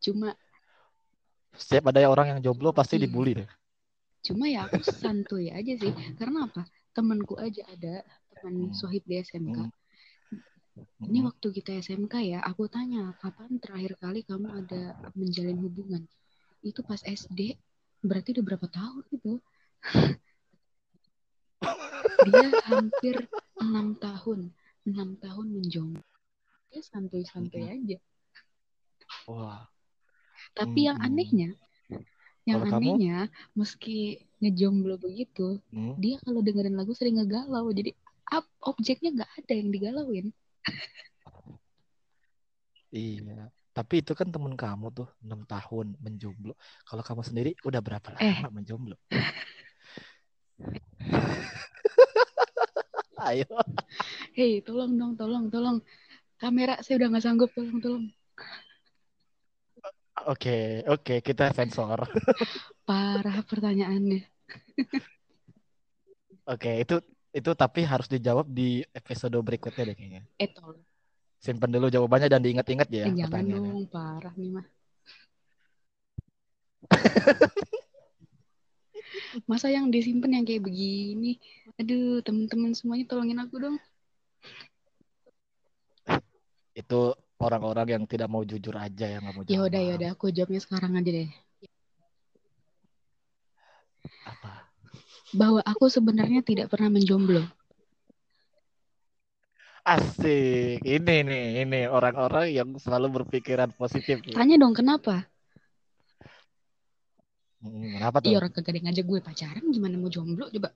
[0.00, 0.36] Cuma
[1.60, 3.02] Setiap ada orang yang jomblo pasti Iya.
[3.02, 3.48] dibully deh.
[4.26, 5.92] cuma ya aku santuy aja sih.
[6.18, 6.62] Karena apa?
[6.96, 7.94] Temanku aja ada
[8.40, 8.74] teman Hmm.
[8.80, 9.58] sohib di SMK.
[9.58, 9.70] Hmm.
[11.08, 11.28] Ini Hmm.
[11.28, 14.82] waktu kita SMK ya, aku tanya kapan terakhir kali kamu ada
[15.20, 16.02] menjalin hubungan?
[16.68, 17.40] Itu pas SD,
[18.08, 19.32] berarti udah berapa tahun itu?
[22.26, 23.16] Dia hampir
[23.60, 24.40] enam tahun,
[24.88, 26.02] enam tahun menjomblo.
[26.70, 27.74] Dia santuy-santuy Mm-mm.
[27.76, 27.98] aja.
[29.26, 29.62] Wah.
[30.58, 31.06] Tapi yang Mm-mm.
[31.06, 31.48] anehnya,
[32.48, 32.80] yang Kalau kamu?
[32.94, 33.16] anehnya,
[33.58, 33.96] meski
[34.40, 35.94] ngejomblo begitu, Hmm.
[36.02, 37.66] dia kalau dengerin lagu sering ngegalau.
[37.72, 37.90] Jadi
[38.36, 40.26] up, objeknya nggak ada yang digalauin.
[42.94, 43.50] Iya.
[43.74, 46.52] Tapi itu kan temen kamu tuh 6 tahun menjomblo.
[46.88, 48.34] Kalau kamu sendiri udah berapa Eh.
[48.38, 48.94] lama menjomblo?
[53.28, 53.46] Ayo.
[54.36, 55.76] Hei, tolong dong, tolong, tolong.
[56.40, 58.04] Kamera saya udah nggak sanggup, tolong, tolong.
[60.24, 62.00] Oke, oke, kita sensor.
[62.88, 64.24] Parah pertanyaannya.
[66.44, 67.00] Oke, itu
[67.32, 70.22] itu tapi harus dijawab di episode berikutnya deh kayaknya.
[70.36, 70.76] Eh, tolong.
[71.40, 73.72] Simpen dulu jawabannya dan diingat-ingat ya Eh, jangan pertanyaannya.
[73.72, 74.66] dong, parah nih mah.
[79.50, 81.40] Masa yang disimpan yang kayak begini?
[81.80, 83.76] Aduh, teman-teman semuanya tolongin aku dong.
[86.76, 89.88] Itu orang-orang yang tidak mau jujur aja yang nggak mau Ya udah, jawab.
[89.88, 91.28] ya udah, aku jawabnya sekarang aja deh.
[94.24, 94.52] Apa?
[95.36, 97.44] Bahwa aku sebenarnya tidak pernah menjomblo.
[99.84, 100.80] Asik.
[100.80, 104.24] Ini nih, ini orang-orang yang selalu berpikiran positif.
[104.32, 105.28] Tanya dong kenapa?
[107.60, 108.28] Hmm, kenapa tuh?
[108.32, 110.72] Iya orang kagak ngajak gue pacaran, gimana mau jomblo coba?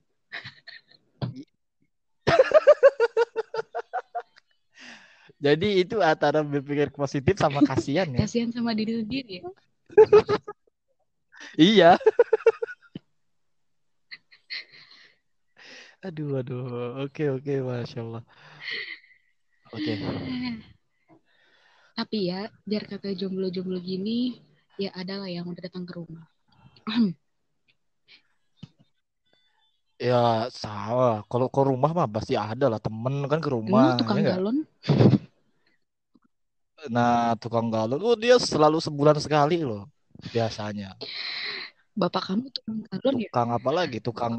[5.39, 8.27] Jadi itu antara berpikir positif sama kasihan ya.
[8.27, 9.47] Kasihan sama diri sendiri ya.
[11.55, 11.91] Iya.
[15.99, 17.03] Aduh, aduh.
[17.03, 18.23] Oke, oke, masya Allah.
[19.75, 19.99] Oke.
[21.99, 24.39] Tapi ya, biar kata jomblo-jomblo gini,
[24.79, 26.23] ya ada lah yang udah datang ke rumah.
[29.99, 31.27] Ya salah.
[31.27, 34.63] Kalau ke rumah mah pasti ada lah temen kan ke Emang rumah, tukang ya galon?
[36.87, 39.91] Nah, tukang galon, oh dia selalu sebulan sekali loh
[40.31, 40.95] biasanya.
[41.99, 43.29] Bapak kamu tukang galon ya?
[43.35, 43.99] Tukang apa lagi?
[43.99, 44.35] Tukang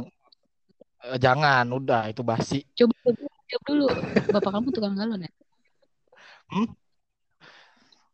[1.03, 2.63] eh, jangan, udah itu basi.
[2.79, 3.85] Coba coba jawab dulu.
[4.31, 5.31] Bapak kamu tukang galon ya?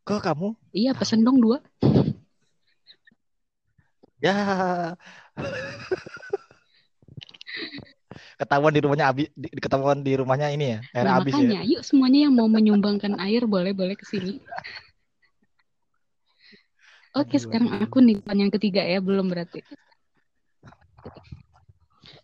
[0.01, 0.57] Ke kamu?
[0.73, 1.61] Iya, pesen dong dua.
[4.25, 4.33] Ya.
[8.35, 11.39] Ketahuan di rumahnya abi, di- ketahuan di rumahnya ini ya, air Nah, habis ya.
[11.39, 14.43] makanya, yuk semuanya yang mau menyumbangkan air boleh-boleh ke sini.
[17.15, 19.63] Oke, sekarang aku nih pertanyaan ketiga ya, belum berarti.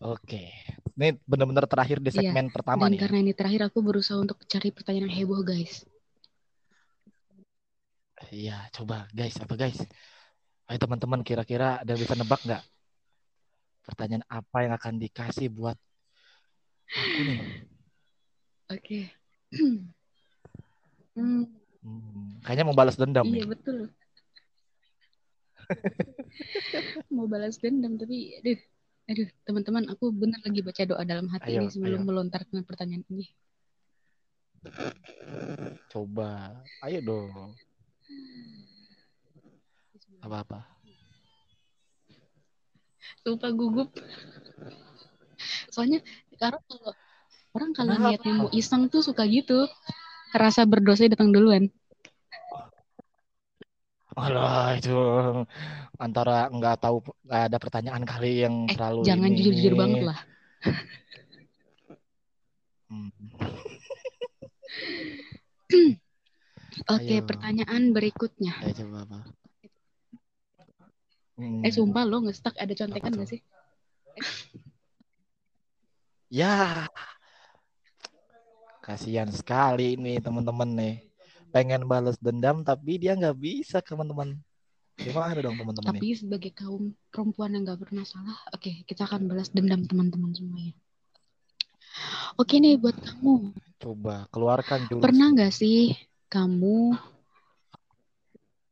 [0.03, 0.51] Oke.
[0.99, 2.99] Ini benar-benar terakhir di Iya, segmen pertama Dan nih.
[2.99, 3.01] ya.
[3.07, 5.87] karena ini terakhir aku berusaha untuk cari pertanyaan yang heboh, guys.
[8.29, 9.79] Iya, coba guys, apa guys?
[10.69, 12.61] Ayo teman-teman, kira-kira ada bisa nebak nggak?
[13.81, 15.73] Pertanyaan apa yang akan dikasih buat
[16.95, 17.39] aku nih?
[18.71, 18.99] Oke.
[21.11, 21.43] Hmm,
[21.83, 23.51] Hmm, kayaknya mau balas dendam iya nih.
[23.51, 23.77] betul.
[27.15, 28.59] Mau balas dendam tapi aduh,
[29.11, 32.07] aduh teman-teman aku benar lagi baca doa dalam hati Ayo, ini sebelum ayo.
[32.07, 33.25] melontarkan pertanyaan ini.
[35.91, 37.51] Coba, ayo dong.
[40.23, 40.59] Apa-apa?
[43.25, 43.89] Sumpah gugup.
[45.73, 45.99] Soalnya
[46.41, 46.91] sekarang kalau
[47.53, 49.69] orang kalau niatnya mau iseng tuh suka gitu.
[50.33, 51.69] Rasa berdosa datang duluan.
[54.17, 54.91] Alah itu
[56.01, 59.37] antara nggak tahu nggak ada pertanyaan kali yang Eh, terlalu jangan ini.
[59.37, 60.19] jujur-jujur banget lah.
[62.89, 63.13] Hmm.
[66.91, 67.27] Oke, Ayo.
[67.29, 68.57] pertanyaan berikutnya.
[68.65, 69.19] Ayo coba apa?
[71.37, 71.61] Hmm.
[71.61, 73.39] Eh, sumpah lo ngestak ada contekan gak sih?
[76.31, 76.87] Ya,
[78.79, 80.95] kasihan sekali ini teman-teman nih.
[81.51, 84.39] Pengen balas dendam tapi dia nggak bisa teman-teman.
[84.95, 85.99] Gimana dong teman-teman nih?
[85.99, 90.71] Tapi sebagai kaum perempuan yang gak pernah salah, oke, kita akan balas dendam teman-teman semuanya.
[92.39, 95.03] Oke nih buat kamu, Coba keluarkan jurus.
[95.03, 95.91] pernah gak sih
[96.31, 96.95] kamu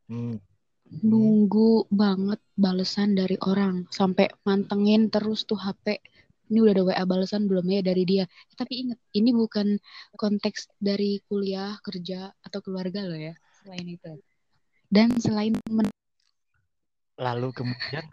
[0.09, 0.41] Hmm.
[0.89, 6.01] nunggu banget balesan dari orang sampai mantengin terus tuh HP
[6.49, 8.25] ini udah ada WA balesan belum ya dari dia
[8.57, 9.77] tapi ingat ini bukan
[10.17, 14.11] konteks dari kuliah kerja atau keluarga loh ya selain itu
[14.89, 15.93] dan selain men-
[17.19, 18.05] Lalu kemudian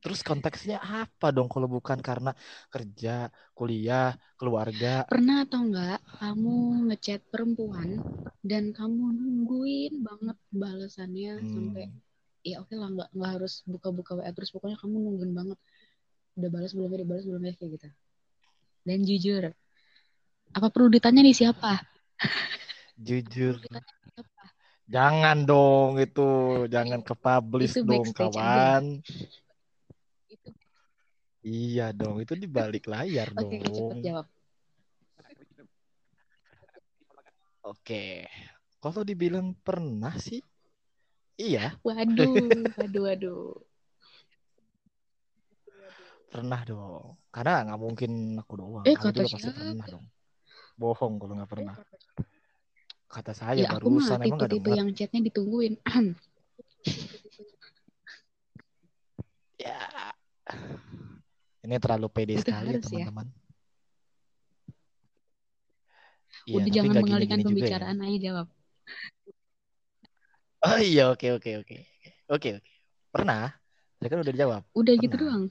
[0.00, 2.32] terus konteksnya apa dong kalau bukan karena
[2.72, 5.04] kerja, kuliah, keluarga?
[5.12, 6.56] pernah atau enggak kamu
[6.88, 8.00] ngechat perempuan
[8.40, 12.09] dan kamu nungguin banget balesannya sampai Hmm.
[12.40, 15.58] Ya oke lah nggak nggak harus buka-buka WA terus pokoknya kamu nungguin banget.
[16.38, 16.96] Udah balas belum ya?
[17.02, 17.52] Udah balas belum ya?
[17.58, 17.88] Kayak gitu.
[18.86, 19.44] Dan jujur
[20.50, 21.78] apa perlu ditanya nih siapa?
[23.00, 23.80] Jujur, siapa?
[24.90, 26.28] Jangan dong itu,
[26.66, 28.84] jangan ke publish Itu dong kawan.
[30.26, 30.48] itu
[31.40, 34.02] Iya dong, itu di balik layar oke cepet dong.
[34.02, 34.26] jawab.
[37.60, 38.26] Oke,
[38.82, 40.42] kalau dibilang pernah sih,
[41.40, 42.36] iya waduh
[42.78, 43.48] waduh waduh
[46.30, 47.18] pernah dong.
[47.34, 50.04] Karena nggak mungkin aku doang, Eh, kata juga pasti pernah dong.
[50.78, 51.74] Bohong kalau nggak pernah.
[53.10, 55.74] Kata saya ya aku mah barusan emang nggak tipe-tipe yang chatnya ditungguin
[59.60, 59.76] Ya,
[61.60, 62.80] ini terlalu pede Itu sekali ya ya.
[62.80, 63.26] teman-teman.
[66.48, 67.44] Iya, udah tapi jangan mengalihkan juga ya.
[67.52, 68.46] pembicaraan aja jawab
[70.66, 71.74] Oh iya, oke oke oke
[72.32, 72.70] oke oke.
[73.12, 73.40] Pernah?
[73.98, 74.62] Tadi kan udah dijawab.
[74.78, 75.22] udah gitu Pernah.
[75.22, 75.44] doang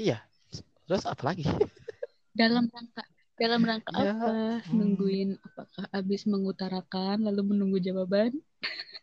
[0.00, 0.16] Iya.
[0.86, 1.42] Terus apa lagi?
[2.40, 3.02] dalam rangka
[3.40, 4.30] dalam rangka Ya, apa
[4.66, 4.76] hmm.
[4.78, 8.32] nungguin apakah habis mengutarakan lalu menunggu jawaban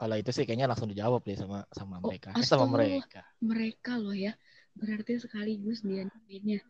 [0.00, 2.28] Kalau itu sih kayaknya langsung dijawab deh sama sama Oh, mereka.
[2.32, 2.74] Eh, sama astaga.
[2.74, 3.20] mereka.
[3.50, 4.32] mereka loh ya
[4.78, 6.60] berarti sekaligus dia nungguinnya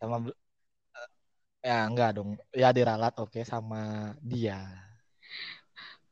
[0.00, 0.16] Sama
[1.62, 2.30] ya enggak dong.
[2.52, 4.60] Ya diralat oke sama dia.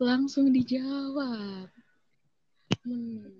[0.00, 1.68] langsung dijawab
[2.88, 3.36] hmm.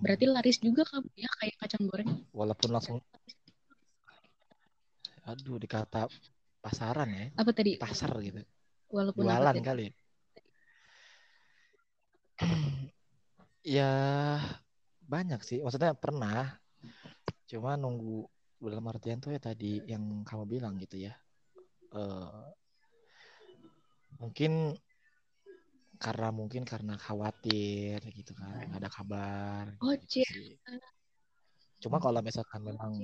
[0.00, 2.96] Berarti laris juga kamu ya kayak kacang goreng walaupun langsung
[5.22, 6.08] aduh dikata
[6.64, 7.26] pasaran ya.
[7.36, 8.40] apa tadi Pasar gitu.
[8.88, 9.66] walaupun Jualan tadi?
[9.66, 9.86] kali.
[13.62, 13.94] Ya
[15.06, 15.62] banyak sih.
[15.62, 16.58] Maksudnya pernah.
[17.46, 18.26] Cuma nunggu
[18.68, 21.14] dalam artian tuh ya tadi yang kamu bilang gitu ya.
[21.94, 22.46] Eh
[24.20, 24.76] mungkin
[25.98, 30.26] karena mungkin karena khawatir gitu kan nggak ada kabar Oh, gitu cie.
[30.26, 30.50] sih.
[31.82, 32.98] Cuma kalau misalkan memang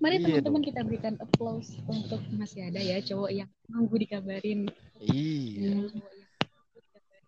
[0.00, 4.64] Mari Iya teman-teman kita berikan applause untuk masih ada ya cowok yang nunggu dikabarin.
[5.04, 5.76] iya.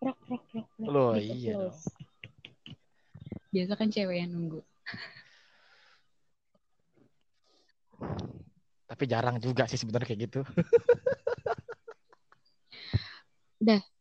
[0.01, 0.89] Rok, rok, rok, rok.
[0.89, 1.69] Loh, Big iya.
[3.53, 4.61] Biasa kan cewek yang nunggu.
[8.99, 10.43] tapi jarang juga sih sebenarnya kayak gitu.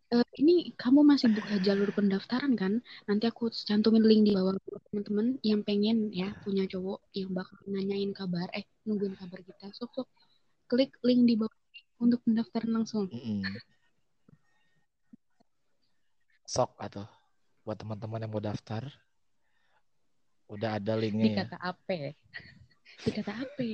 [0.08, 2.80] Eh, ini kamu masih buka jalur pendaftaran kan?
[3.04, 7.60] Nanti aku cantumin link di bawah buat teman-teman yang pengen ya punya cowok yang bakal
[7.68, 9.68] nanyain kabar, eh nungguin kabar kita.
[9.76, 10.08] Sok sok
[10.64, 11.52] klik link di bawah
[12.00, 13.04] untuk pendaftaran langsung.
[13.12, 13.44] Mm-mm.
[16.48, 17.04] Sok atau
[17.68, 18.88] buat teman-teman yang mau daftar
[20.48, 21.44] udah ada linknya ya.
[21.44, 22.16] Dikata apa?
[23.04, 23.68] Dikata apa?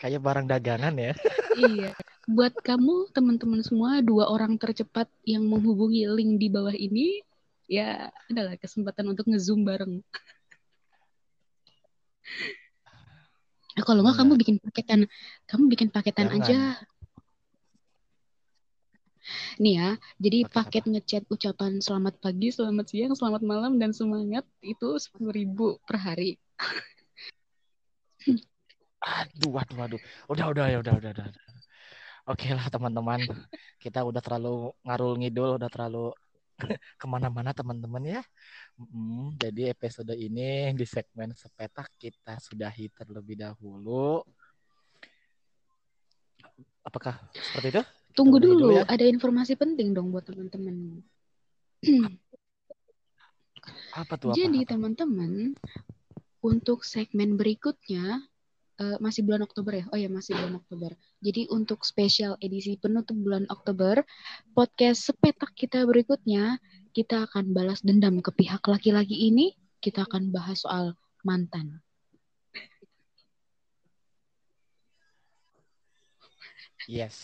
[0.00, 1.12] Kayak barang dagangan ya.
[1.56, 1.92] Iya.
[2.30, 7.20] Buat kamu teman-teman semua dua orang tercepat yang menghubungi link di bawah ini
[7.70, 10.02] ya adalah kesempatan untuk ngezoom bareng.
[13.78, 14.40] Eh, kalau nggak kamu Enggak.
[14.42, 15.00] bikin paketan,
[15.46, 16.42] kamu bikin paketan Jangan.
[16.42, 16.60] aja.
[19.62, 19.88] Nih ya,
[20.18, 25.30] jadi Paket paket ngechat ucapan selamat pagi, selamat siang, selamat malam dan semangat itu sepuluh
[25.30, 26.40] ribu per hari.
[29.00, 30.00] Aduh, aduh, aduh.
[30.28, 31.26] Udah, udah, ya, udah, udah, udah.
[32.28, 33.24] Oke lah teman-teman,
[33.80, 36.12] kita udah terlalu ngarul ngidul, udah terlalu
[37.00, 38.22] ke mana-mana teman-teman ya.
[38.76, 44.20] Hmm, jadi episode ini di segmen sepetak kita sudahi terlebih dahulu.
[46.84, 47.82] Apakah seperti itu?
[48.12, 48.84] Tunggu dulu, dulu ya.
[48.84, 51.00] ada informasi penting dong buat teman-teman.
[54.00, 54.36] apa tuh?
[54.36, 55.56] Jadi teman-teman,
[56.40, 58.24] untuk segmen berikutnya
[58.80, 59.84] uh, masih bulan Oktober ya.
[59.92, 60.90] Oh ya, masih bulan Oktober.
[61.20, 64.00] Jadi untuk spesial edisi penutup bulan Oktober,
[64.56, 66.56] podcast sepetak kita berikutnya
[66.96, 69.54] kita akan balas dendam ke pihak laki-laki ini.
[69.80, 70.92] Kita akan bahas soal
[71.24, 71.80] mantan.
[76.84, 77.16] Yes.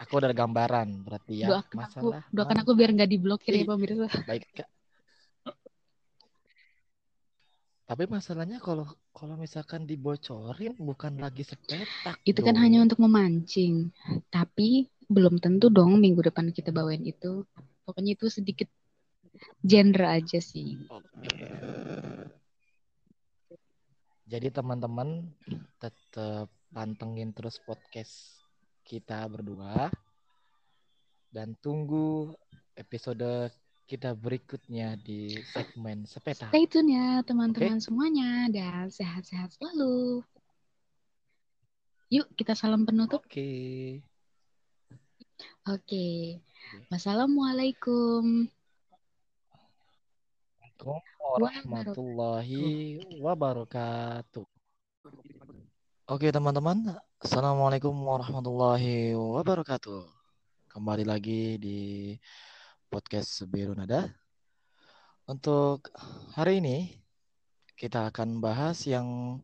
[0.00, 1.48] Aku udah gambaran berarti ya.
[1.52, 2.22] Doakan masalah.
[2.24, 4.08] Aku, doakan aku biar nggak diblokir ya pemirsa.
[4.24, 4.68] Baik, Kak.
[7.90, 12.22] Tapi masalahnya kalau kalau misalkan dibocorin bukan lagi sepetak.
[12.22, 13.90] Itu kan hanya untuk memancing.
[14.30, 17.42] Tapi belum tentu dong minggu depan kita bawain itu.
[17.82, 18.70] Pokoknya itu sedikit
[19.58, 20.78] genre aja sih.
[24.30, 25.26] Jadi teman-teman
[25.82, 28.38] tetap pantengin terus podcast
[28.86, 29.90] kita berdua
[31.34, 32.38] dan tunggu
[32.78, 33.50] episode
[33.90, 36.46] kita berikutnya di segmen sepeta.
[36.54, 37.86] Stay tune ya teman-teman okay.
[37.90, 40.22] semuanya dan sehat-sehat selalu.
[42.14, 43.18] Yuk kita salam penutup.
[43.26, 43.34] Oke.
[43.34, 43.74] Okay.
[45.66, 45.82] Oke.
[45.82, 46.18] Okay.
[46.86, 48.46] Wassalamualaikum.
[51.34, 54.46] warahmatullahi wabarakatuh.
[56.10, 60.08] Oke teman-teman, Assalamualaikum warahmatullahi wabarakatuh.
[60.70, 61.78] Kembali lagi di
[62.90, 64.10] podcast Sebiru Nada.
[65.30, 65.94] Untuk
[66.34, 66.90] hari ini
[67.78, 69.38] kita akan bahas yang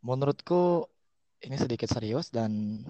[0.00, 0.88] menurutku
[1.44, 2.80] ini sedikit serius dan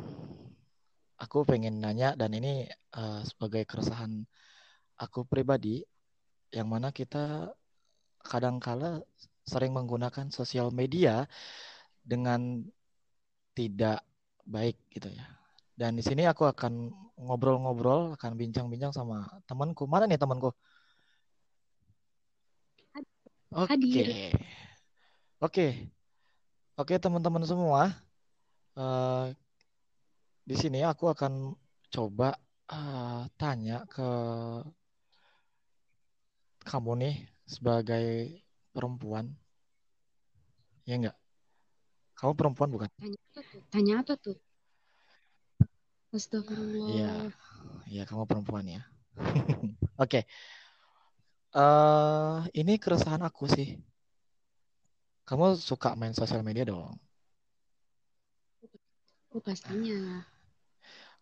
[1.19, 4.23] aku pengen nanya dan ini uh, sebagai keresahan
[5.03, 5.83] aku pribadi
[6.55, 7.51] yang mana kita
[8.23, 9.03] kadangkala
[9.43, 11.27] sering menggunakan sosial media
[12.07, 12.63] dengan
[13.59, 14.07] tidak
[14.47, 15.44] baik gitu ya.
[15.75, 19.91] Dan di sini aku akan ngobrol-ngobrol, akan bincang-bincang sama temanku.
[19.91, 20.55] Mana nih temanku?
[23.55, 23.75] Oke.
[23.79, 24.31] Okay.
[25.43, 25.67] Oke.
[26.75, 27.91] Oke, teman-teman semua.
[28.75, 29.31] Uh,
[30.43, 31.55] di sini aku akan
[31.91, 32.35] coba
[32.71, 34.11] uh, tanya ke
[36.67, 37.15] kamu nih
[37.47, 38.07] sebagai
[38.75, 39.31] perempuan.
[40.83, 41.17] Ya enggak?
[42.19, 42.91] Kamu perempuan bukan?
[42.99, 43.63] Tanya apa tuh?
[43.71, 44.37] Tanya apa tuh?
[46.15, 46.87] Astagfirullah.
[46.95, 47.13] Iya,
[47.91, 48.87] iya kamu perempuan ya.
[49.19, 49.75] Oke.
[49.99, 50.23] okay.
[51.55, 53.83] Uh, eh, ini keresahan aku sih.
[55.27, 56.95] Kamu suka main sosial media dong?
[59.35, 60.23] Oh, pastinya.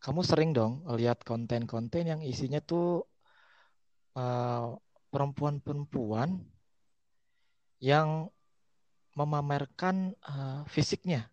[0.04, 3.08] Kamu sering dong lihat konten-konten yang isinya tuh
[4.12, 4.76] perempuan
[5.62, 6.40] perempuan-perempuan
[7.80, 8.28] yang
[9.16, 11.28] memamerkan uh, fisiknya.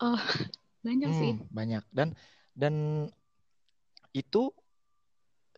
[0.00, 0.16] Oh,
[0.86, 1.32] banyak hmm, sih.
[1.52, 2.16] Banyak dan
[2.56, 2.74] dan
[4.16, 4.50] itu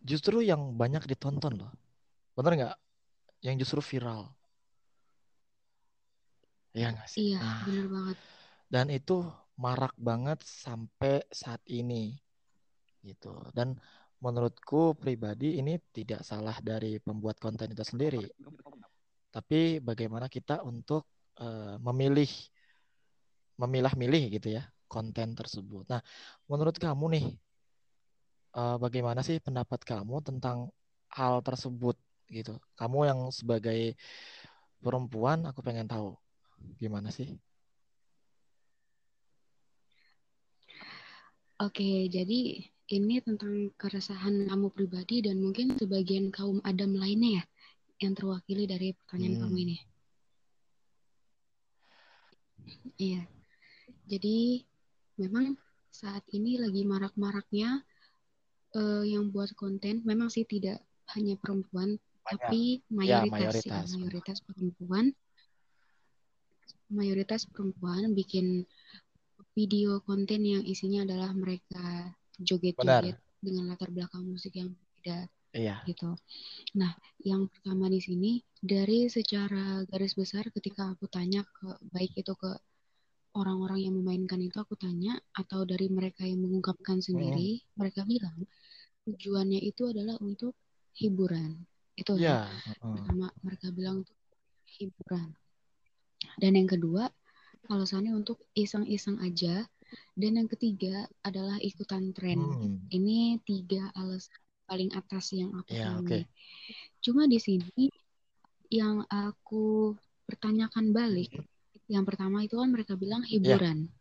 [0.02, 1.72] justru yang banyak ditonton loh.
[2.34, 2.76] Bener nggak?
[3.42, 4.30] Yang justru viral.
[6.72, 7.32] Iya nggak sih?
[7.32, 8.16] Iya, nah, bener banget.
[8.72, 9.16] Dan itu
[9.60, 12.16] marak banget sampai saat ini.
[13.04, 13.32] Gitu.
[13.52, 13.76] Dan
[14.22, 18.24] menurutku pribadi ini tidak salah dari pembuat konten itu sendiri.
[19.32, 21.04] Tapi bagaimana kita untuk
[21.42, 22.30] uh, memilih
[23.62, 25.88] memilah-milih gitu ya konten tersebut.
[25.88, 26.02] Nah,
[26.50, 27.26] menurut kamu nih,
[28.58, 30.68] uh, bagaimana sih pendapat kamu tentang
[31.08, 31.96] hal tersebut
[32.28, 32.60] gitu?
[32.76, 33.96] Kamu yang sebagai
[34.84, 36.12] perempuan, aku pengen tahu
[36.76, 37.32] gimana sih?
[41.62, 47.44] Oke, jadi ini tentang keresahan kamu pribadi dan mungkin sebagian kaum Adam lainnya ya
[48.02, 49.42] yang terwakili dari pertanyaan hmm.
[49.46, 49.76] kamu ini.
[52.98, 53.22] Iya.
[54.06, 54.62] Jadi
[55.20, 55.54] memang
[55.92, 57.84] saat ini lagi marak-maraknya
[58.76, 60.80] uh, yang buat konten memang sih tidak
[61.12, 62.26] hanya perempuan Banyak.
[62.26, 63.86] tapi mayoritas ya, mayoritas.
[63.92, 65.04] Ya, mayoritas perempuan
[66.92, 68.64] mayoritas perempuan bikin
[69.52, 75.76] video konten yang isinya adalah mereka joget-joget dengan latar belakang musik yang berbeda iya.
[75.84, 76.16] gitu.
[76.76, 82.32] Nah, yang pertama di sini dari secara garis besar ketika aku tanya ke baik itu
[82.32, 82.56] ke
[83.32, 87.66] orang-orang yang memainkan itu aku tanya atau dari mereka yang mengungkapkan sendiri hmm.
[87.80, 88.44] mereka bilang
[89.08, 90.54] tujuannya itu adalah untuk
[90.96, 91.64] hiburan
[91.96, 92.48] itu ya
[92.80, 92.92] uh.
[92.92, 94.16] pertama mereka bilang tuh
[94.78, 95.36] hiburan.
[96.40, 97.10] Dan yang kedua,
[97.68, 99.66] alasannya untuk iseng-iseng aja.
[100.16, 102.40] Dan yang ketiga adalah ikutan tren.
[102.40, 102.80] Hmm.
[102.88, 104.32] Ini tiga alasan
[104.64, 106.08] paling atas yang aku ya, tahu.
[106.08, 106.22] Okay.
[107.04, 107.92] Cuma di sini
[108.72, 109.92] yang aku
[110.24, 111.28] pertanyakan balik,
[111.90, 113.38] yang pertama itu kan mereka bilang ya.
[113.38, 113.78] hiburan.
[113.86, 113.92] Ya.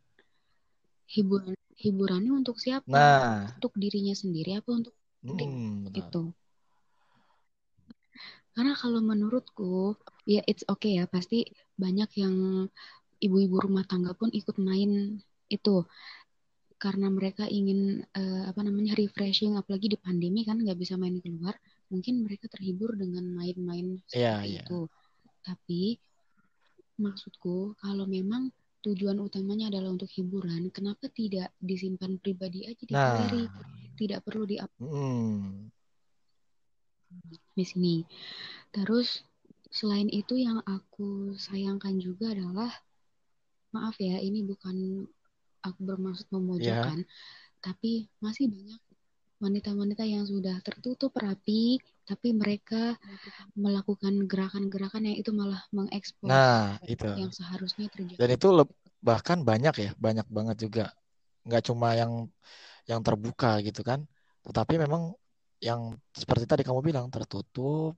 [1.12, 2.86] Hiburan hiburannya untuk siapa?
[2.86, 3.50] Nah.
[3.58, 4.94] Untuk dirinya sendiri apa untuk
[5.26, 6.22] hmm, itu?
[8.52, 9.96] Karena kalau menurutku
[10.28, 12.36] ya it's okay ya pasti banyak yang
[13.22, 15.18] ibu-ibu rumah tangga pun ikut main
[15.48, 15.86] itu
[16.82, 21.54] karena mereka ingin uh, apa namanya refreshing apalagi di pandemi kan nggak bisa main keluar
[21.86, 24.66] mungkin mereka terhibur dengan main-main yeah, seperti yeah.
[24.66, 24.80] itu
[25.46, 25.82] tapi
[27.02, 33.14] maksudku kalau memang tujuan utamanya adalah untuk hiburan kenapa tidak disimpan pribadi aja di nah.
[33.18, 33.44] galeri
[33.98, 35.70] tidak perlu di hmm.
[37.58, 38.02] di sini
[38.70, 39.22] terus
[39.72, 42.70] selain itu yang aku sayangkan juga adalah
[43.72, 45.08] maaf ya ini bukan
[45.62, 47.10] aku bermaksud memojokkan, yeah.
[47.62, 48.80] tapi masih banyak
[49.42, 52.98] wanita-wanita yang sudah tertutup rapi, tapi mereka
[53.54, 57.06] melakukan gerakan-gerakan yang itu malah mengekspos nah, itu.
[57.14, 58.18] yang seharusnya terjadi.
[58.18, 58.48] Dan itu
[58.98, 60.84] bahkan banyak ya, banyak banget juga.
[61.46, 62.26] Nggak cuma yang
[62.90, 64.02] yang terbuka gitu kan,
[64.42, 65.14] tetapi memang
[65.62, 67.94] yang seperti tadi kamu bilang tertutup,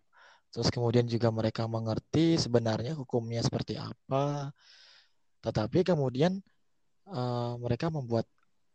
[0.52, 4.52] terus kemudian juga mereka mengerti sebenarnya hukumnya seperti apa,
[5.40, 6.44] tetapi kemudian
[7.08, 8.28] uh, mereka membuat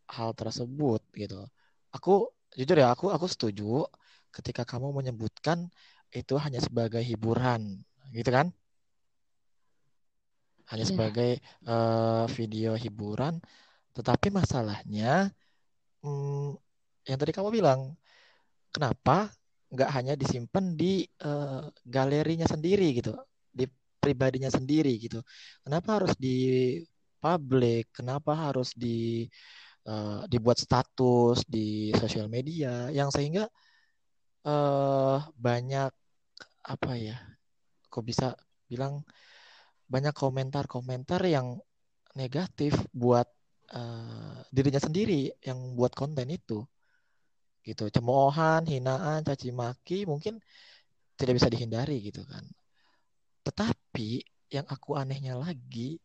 [0.09, 1.45] hal tersebut gitu.
[1.93, 3.85] Aku jujur ya, aku aku setuju
[4.29, 5.69] ketika kamu menyebutkan
[6.13, 7.81] itu hanya sebagai hiburan,
[8.13, 8.49] gitu kan?
[10.69, 10.91] Hanya yeah.
[10.93, 11.31] sebagai
[11.65, 13.41] uh, video hiburan,
[13.93, 15.33] tetapi masalahnya
[16.05, 16.57] hmm,
[17.09, 17.97] yang tadi kamu bilang,
[18.69, 19.33] kenapa
[19.69, 23.13] nggak hanya disimpan di uh, galerinya sendiri gitu,
[23.49, 23.65] di
[24.01, 25.21] pribadinya sendiri gitu.
[25.61, 26.37] Kenapa harus di
[27.19, 29.27] publik, kenapa harus di
[29.85, 33.45] uh, dibuat status di sosial media yang sehingga
[34.49, 35.91] uh, banyak
[36.65, 37.17] apa ya?
[37.93, 38.33] Kok bisa
[38.69, 39.05] bilang
[39.89, 41.57] banyak komentar-komentar yang
[42.17, 43.25] negatif buat
[43.73, 46.65] uh, dirinya sendiri yang buat konten itu
[47.65, 50.41] gitu cemoohan hinaan caci maki mungkin
[51.19, 52.41] tidak bisa dihindari gitu kan
[53.45, 56.01] tetapi yang aku anehnya lagi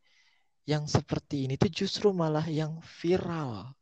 [0.65, 3.77] yang seperti ini tuh justru malah yang viral.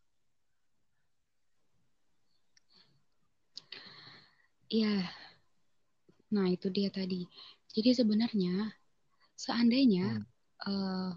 [4.72, 5.04] Iya.
[6.32, 7.28] Nah, itu dia tadi.
[7.72, 8.72] Jadi sebenarnya
[9.36, 10.24] seandainya hmm.
[10.64, 11.12] uh,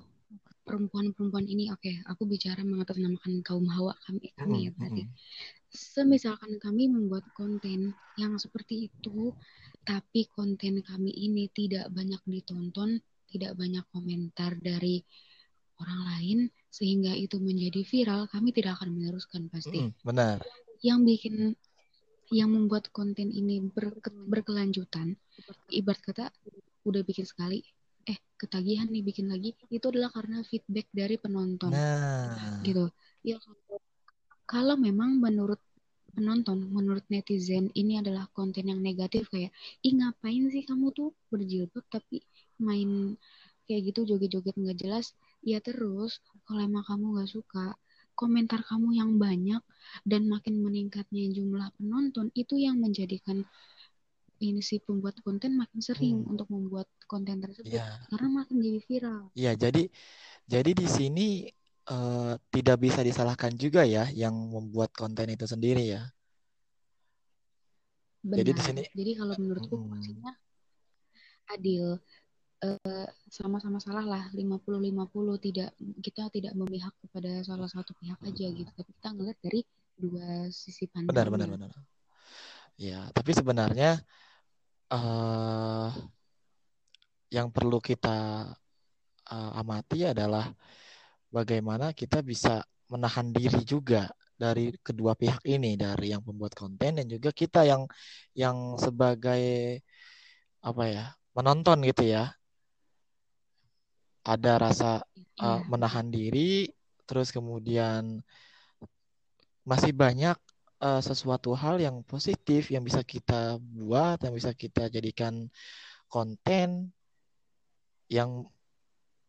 [0.67, 4.65] perempuan-perempuan ini oke, okay, aku bicara mengatasnamakan kaum hawa kami kami hmm.
[4.67, 5.03] ya tadi.
[5.07, 5.13] Hmm.
[5.75, 9.31] Semisalkan kami membuat konten yang seperti itu,
[9.87, 15.03] tapi konten kami ini tidak banyak ditonton, tidak banyak komentar dari
[15.79, 16.39] orang lain
[16.71, 19.83] sehingga itu menjadi viral, kami tidak akan meneruskan pasti.
[19.83, 20.37] Mm, benar.
[20.79, 21.35] Yang bikin
[22.34, 23.93] yang membuat konten ini ber,
[24.30, 25.13] berkelanjutan,
[25.69, 26.26] ibarat kata
[26.86, 27.61] udah bikin sekali,
[28.05, 31.73] eh ketagihan nih bikin lagi, itu adalah karena feedback dari penonton.
[31.73, 32.61] Nah.
[32.65, 32.89] Gitu.
[33.26, 33.38] Ya
[34.45, 35.61] kalau memang menurut
[36.15, 39.51] penonton, menurut netizen ini adalah konten yang negatif kayak,
[39.84, 42.23] ih ngapain sih kamu tuh berjilbab tapi
[42.61, 43.19] main
[43.65, 47.73] kayak gitu joget-joget nggak jelas ya terus kalau emang kamu nggak suka
[48.16, 49.61] komentar kamu yang banyak
[50.07, 53.43] dan makin meningkatnya jumlah penonton itu yang menjadikan
[54.43, 56.32] ini si pembuat konten makin sering hmm.
[56.36, 57.88] untuk membuat konten tersebut ya.
[58.11, 59.22] karena makin jadi viral.
[59.32, 59.84] Iya, jadi
[60.43, 61.28] jadi di sini
[61.88, 66.03] uh, tidak bisa disalahkan juga ya yang membuat konten itu sendiri ya.
[68.26, 68.38] Benar.
[68.41, 70.34] Jadi di sini Jadi kalau menurutku hmm.
[71.55, 72.24] adil Eh,
[73.29, 75.69] sama-sama salah lah 50-50 tidak
[76.01, 78.71] kita tidak memihak kepada salah satu pihak aja gitu.
[78.71, 79.61] Tapi kita ngeliat dari
[79.95, 81.71] dua sisi pandang benar benar benar.
[82.75, 84.01] Ya tapi sebenarnya
[84.91, 85.89] uh,
[87.31, 88.49] yang perlu kita
[89.29, 90.49] uh, amati adalah
[91.33, 97.07] bagaimana kita bisa menahan diri juga dari kedua pihak ini dari yang pembuat konten dan
[97.07, 97.87] juga kita yang
[98.35, 99.79] yang sebagai
[100.59, 102.35] apa ya menonton gitu ya
[104.26, 105.05] ada rasa
[105.38, 106.73] uh, menahan diri,
[107.05, 108.26] terus kemudian
[109.61, 110.38] masih banyak
[110.82, 115.45] uh, sesuatu hal yang positif yang bisa kita buat, yang bisa kita jadikan
[116.09, 116.89] konten
[118.09, 118.45] yang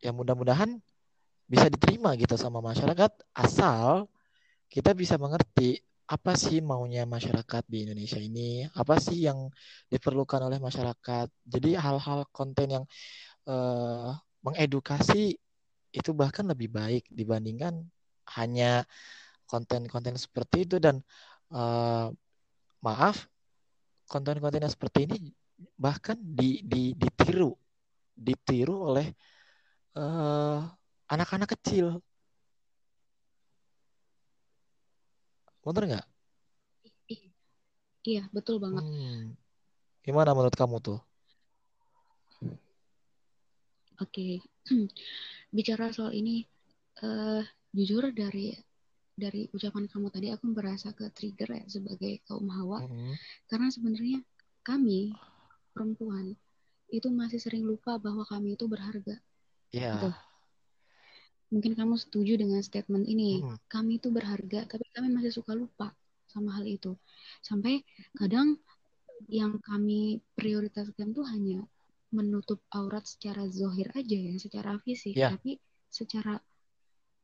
[0.05, 0.77] yang mudah-mudahan
[1.49, 4.11] bisa diterima gitu sama masyarakat asal
[4.69, 9.51] kita bisa mengerti apa sih maunya masyarakat di Indonesia ini, apa sih yang
[9.91, 11.27] diperlukan oleh masyarakat.
[11.43, 12.85] Jadi hal-hal konten yang
[13.51, 14.15] uh,
[14.47, 15.35] mengedukasi
[15.91, 17.83] itu bahkan lebih baik dibandingkan
[18.39, 18.87] hanya
[19.51, 20.77] konten-konten seperti itu.
[20.79, 21.03] Dan
[21.51, 22.15] uh,
[22.83, 23.27] maaf
[24.07, 25.17] konten-konten yang seperti ini
[25.75, 27.57] bahkan di, di, ditiru
[28.17, 29.13] ditiru oleh
[29.99, 30.65] uh,
[31.11, 32.01] anak-anak kecil.
[35.61, 36.07] Bener nggak?
[38.07, 38.87] Iya betul banget.
[38.87, 39.35] Hmm.
[40.07, 41.03] gimana menurut kamu tuh
[44.01, 44.33] oke okay.
[45.57, 46.45] bicara soal ini
[47.03, 47.43] uh,
[47.73, 48.57] jujur dari
[49.17, 53.15] dari ucapan kamu tadi aku merasa ke trigger ya sebagai kaum hawa mm-hmm.
[53.49, 54.19] karena sebenarnya
[54.61, 55.17] kami
[55.73, 56.37] perempuan
[56.93, 59.19] itu masih sering lupa bahwa kami itu berharga.
[59.75, 59.99] Iya.
[59.99, 60.15] Yeah.
[61.51, 63.43] Mungkin kamu setuju dengan statement ini.
[63.43, 63.57] Mm-hmm.
[63.71, 65.95] Kami itu berharga, tapi kami masih suka lupa
[66.31, 66.95] sama hal itu.
[67.43, 67.83] Sampai
[68.19, 68.59] kadang
[69.31, 71.65] yang kami prioritaskan tuh hanya
[72.17, 75.37] menutup aurat secara zohir aja ya, secara fisik, yeah.
[75.37, 75.61] tapi
[75.93, 76.41] secara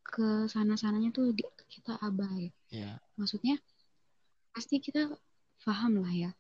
[0.05, 1.33] ke sana-sananya tuh
[1.73, 2.53] kita abai.
[2.69, 3.01] Yeah.
[3.17, 3.57] Maksudnya
[4.53, 5.09] pasti kita
[5.65, 6.31] paham lah ya.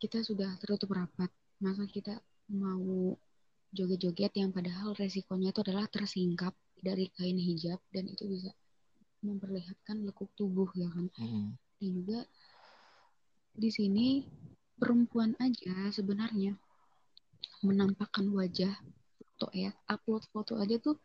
[0.00, 1.28] Kita sudah tertutup rapat.
[1.60, 2.16] Masa kita
[2.48, 3.12] mau
[3.70, 8.50] joget-joget yang padahal resikonya itu adalah tersingkap dari kain hijab dan itu bisa
[9.20, 11.12] memperlihatkan lekuk tubuh ya kan.
[11.20, 11.52] Mm.
[11.76, 12.20] Dan juga
[13.52, 14.24] di sini
[14.80, 16.56] perempuan aja sebenarnya
[17.60, 18.72] menampakkan wajah
[19.20, 20.96] foto ya, upload foto aja tuh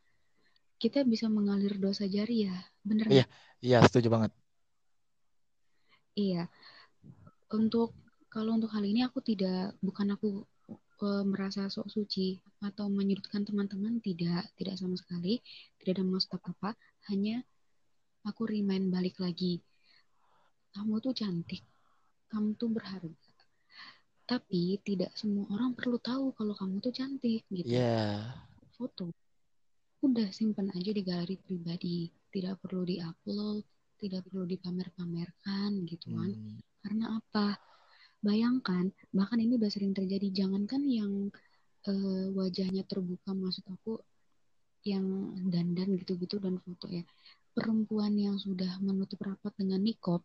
[0.76, 3.26] kita bisa mengalir dosa jari ya, bener Iya,
[3.64, 4.32] iya setuju banget.
[6.16, 6.48] Iya,
[7.52, 7.96] untuk
[8.32, 10.44] kalau untuk hal ini aku tidak, bukan aku
[11.04, 15.40] uh, merasa sok suci atau menyudutkan teman-teman, tidak, tidak sama sekali,
[15.80, 16.76] tidak ada maksud apa-apa,
[17.12, 17.44] hanya
[18.28, 19.64] aku remind balik lagi,
[20.76, 21.64] kamu tuh cantik,
[22.28, 23.25] kamu tuh berharga.
[24.26, 27.70] Tapi tidak semua orang perlu tahu kalau kamu tuh cantik gitu.
[27.70, 28.34] Yeah.
[28.74, 29.14] Foto
[30.06, 33.66] udah simpan aja di galeri pribadi tidak perlu diupload
[33.98, 36.60] tidak perlu dipamer-pamerkan gitu kan hmm.
[36.86, 37.58] karena apa
[38.22, 41.14] bayangkan bahkan ini udah sering terjadi jangankan yang
[41.90, 43.98] uh, wajahnya terbuka maksud aku
[44.86, 47.02] yang dandan gitu-gitu dan foto ya
[47.58, 50.22] perempuan yang sudah menutup rapat dengan nikop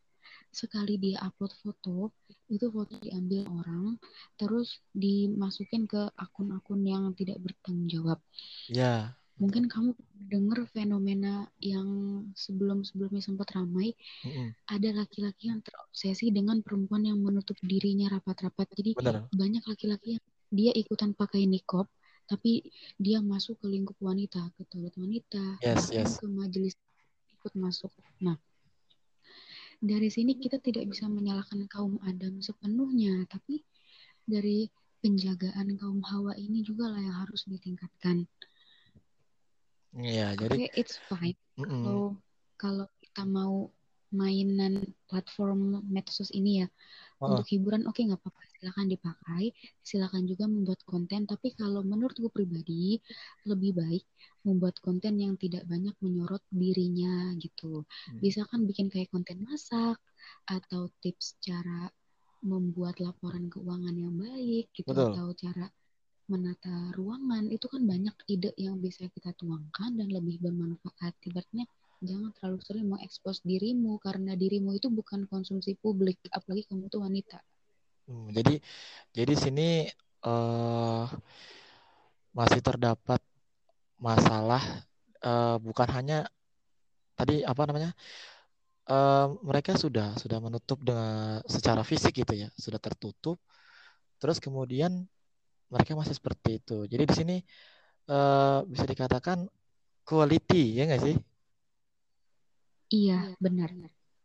[0.51, 2.11] sekali dia upload foto
[2.51, 3.97] itu foto diambil orang
[4.35, 8.19] terus dimasukin ke akun-akun yang tidak bertanggung jawab
[8.67, 9.97] ya mungkin kamu
[10.29, 11.89] dengar fenomena yang
[12.37, 14.49] sebelum-sebelumnya sempat ramai mm-hmm.
[14.69, 19.33] ada laki-laki yang terobsesi dengan perempuan yang menutup dirinya rapat-rapat jadi Benar.
[19.33, 21.89] banyak laki-laki yang dia ikutan pakai nikop
[22.29, 22.69] tapi
[23.01, 26.21] dia masuk ke lingkup wanita ke toilet wanita yes, yes.
[26.21, 26.77] ke majelis
[27.33, 27.91] ikut masuk
[28.21, 28.37] nah
[29.81, 33.65] dari sini kita tidak bisa menyalahkan kaum Adam sepenuhnya tapi
[34.29, 34.69] dari
[35.01, 38.29] penjagaan kaum Hawa ini juga lah yang harus ditingkatkan
[39.91, 41.35] Iya, jadi okay, it's fine.
[41.59, 41.83] Mm -mm.
[41.83, 42.07] Kalau
[42.55, 43.75] kalau kita mau
[44.15, 46.69] mainan platform medsos ini ya
[47.21, 49.45] untuk hiburan oke okay, nggak apa-apa silakan dipakai
[49.85, 52.97] silakan juga membuat konten tapi kalau menurut gue pribadi
[53.45, 54.05] lebih baik
[54.49, 58.19] membuat konten yang tidak banyak menyorot dirinya gitu hmm.
[58.25, 60.01] bisa kan bikin kayak konten masak
[60.49, 61.93] atau tips cara
[62.41, 65.13] membuat laporan keuangan yang baik gitu Betul.
[65.13, 65.67] atau cara
[66.31, 71.19] menata ruangan itu kan banyak ide yang bisa kita tuangkan dan lebih bermanfaat.
[71.27, 71.67] Ibaratnya
[72.01, 77.39] jangan terlalu sering mengekspos dirimu karena dirimu itu bukan konsumsi publik, apalagi kamu tuh wanita.
[78.09, 78.59] Hmm, jadi
[79.15, 79.69] jadi sini
[80.27, 81.07] uh,
[82.35, 83.21] masih terdapat
[84.01, 84.63] masalah
[85.23, 86.19] uh, bukan hanya
[87.15, 87.93] tadi apa namanya
[88.89, 93.37] uh, mereka sudah sudah menutup dengan secara fisik gitu ya sudah tertutup
[94.17, 95.05] terus kemudian
[95.71, 96.85] mereka masih seperti itu.
[96.91, 97.37] Jadi di sini
[98.11, 99.47] uh, bisa dikatakan
[100.03, 101.17] quality ya nggak sih?
[102.91, 103.71] Iya benar.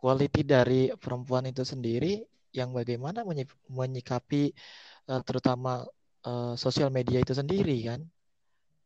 [0.02, 3.22] Quality dari perempuan itu sendiri yang bagaimana
[3.70, 4.54] menyikapi
[5.10, 5.86] uh, terutama
[6.26, 8.02] uh, sosial media itu sendiri kan.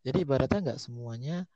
[0.03, 1.47] Jadi ibaratnya nggak semuanya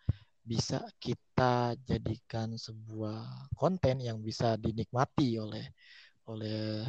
[0.44, 5.64] bisa kita jadikan sebuah konten yang bisa dinikmati oleh
[6.28, 6.84] oleh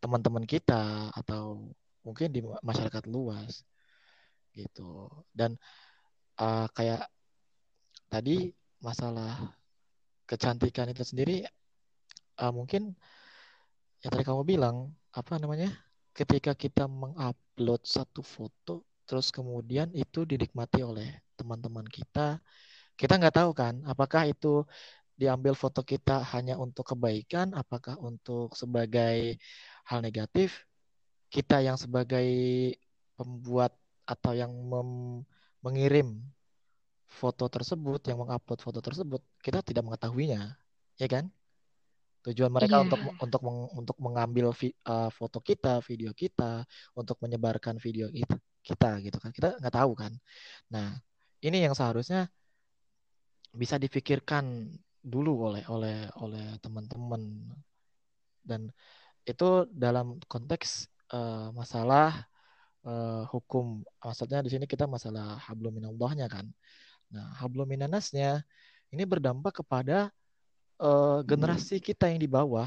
[0.00, 1.68] teman-teman kita atau
[2.04, 3.64] mungkin di masyarakat luas
[4.52, 5.56] gitu dan
[6.40, 7.08] uh, kayak
[8.12, 9.52] tadi masalah
[10.24, 11.44] kecantikan itu sendiri
[12.40, 12.96] uh, mungkin
[14.04, 15.72] yang tadi kamu bilang apa namanya
[16.12, 22.40] ketika kita mengupload satu foto terus kemudian itu dinikmati oleh teman-teman kita
[22.94, 24.64] kita nggak tahu kan apakah itu
[25.14, 29.38] diambil foto kita hanya untuk kebaikan apakah untuk sebagai
[29.86, 30.66] hal negatif
[31.30, 32.26] kita yang sebagai
[33.14, 33.74] pembuat
[34.06, 34.50] atau yang
[35.62, 36.20] mengirim
[37.14, 40.58] foto tersebut, yang mengupload foto tersebut, kita tidak mengetahuinya,
[40.98, 41.30] ya kan?
[42.26, 42.84] Tujuan mereka Iya.
[42.88, 46.66] untuk untuk meng- untuk mengambil vi- uh, foto kita, video kita,
[46.98, 49.30] untuk menyebarkan video kita, kita gitu kan.
[49.30, 50.12] Kita nggak tahu kan.
[50.72, 50.96] Nah,
[51.44, 52.26] ini yang seharusnya
[53.54, 54.66] bisa dipikirkan
[55.04, 57.44] dulu oleh oleh oleh teman-teman
[58.40, 58.72] dan
[59.28, 62.24] itu dalam konteks uh, masalah
[62.88, 66.48] uh, hukum maksudnya di sini kita masalah hablum minallahnya kan
[67.14, 68.42] nah hablum minanasnya
[68.90, 70.10] ini berdampak kepada
[70.82, 72.66] uh, generasi kita yang di bawah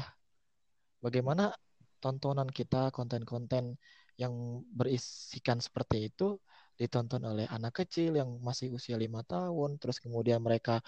[1.04, 1.52] bagaimana
[2.00, 3.76] tontonan kita konten-konten
[4.16, 6.40] yang berisikan seperti itu
[6.78, 10.78] ditonton oleh anak kecil yang masih usia lima tahun, terus kemudian mereka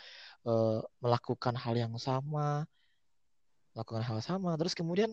[0.46, 2.62] uh, melakukan hal yang sama,
[3.74, 5.10] melakukan hal sama, terus kemudian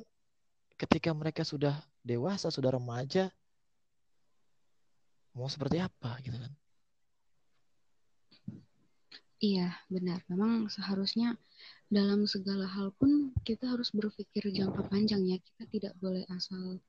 [0.78, 3.34] ketika mereka sudah dewasa, sudah remaja,
[5.34, 6.54] mau seperti apa gitu kan?
[9.38, 10.26] Iya, benar.
[10.34, 11.38] Memang seharusnya
[11.88, 15.38] dalam segala hal pun kita harus berpikir jangka panjang ya.
[15.38, 16.82] Kita tidak boleh asal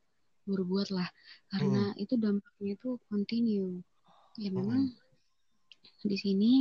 [0.49, 1.09] berbuat lah,
[1.53, 2.03] karena hmm.
[2.03, 3.85] itu dampaknya itu continue.
[4.41, 6.09] Ya memang hmm.
[6.09, 6.53] di sini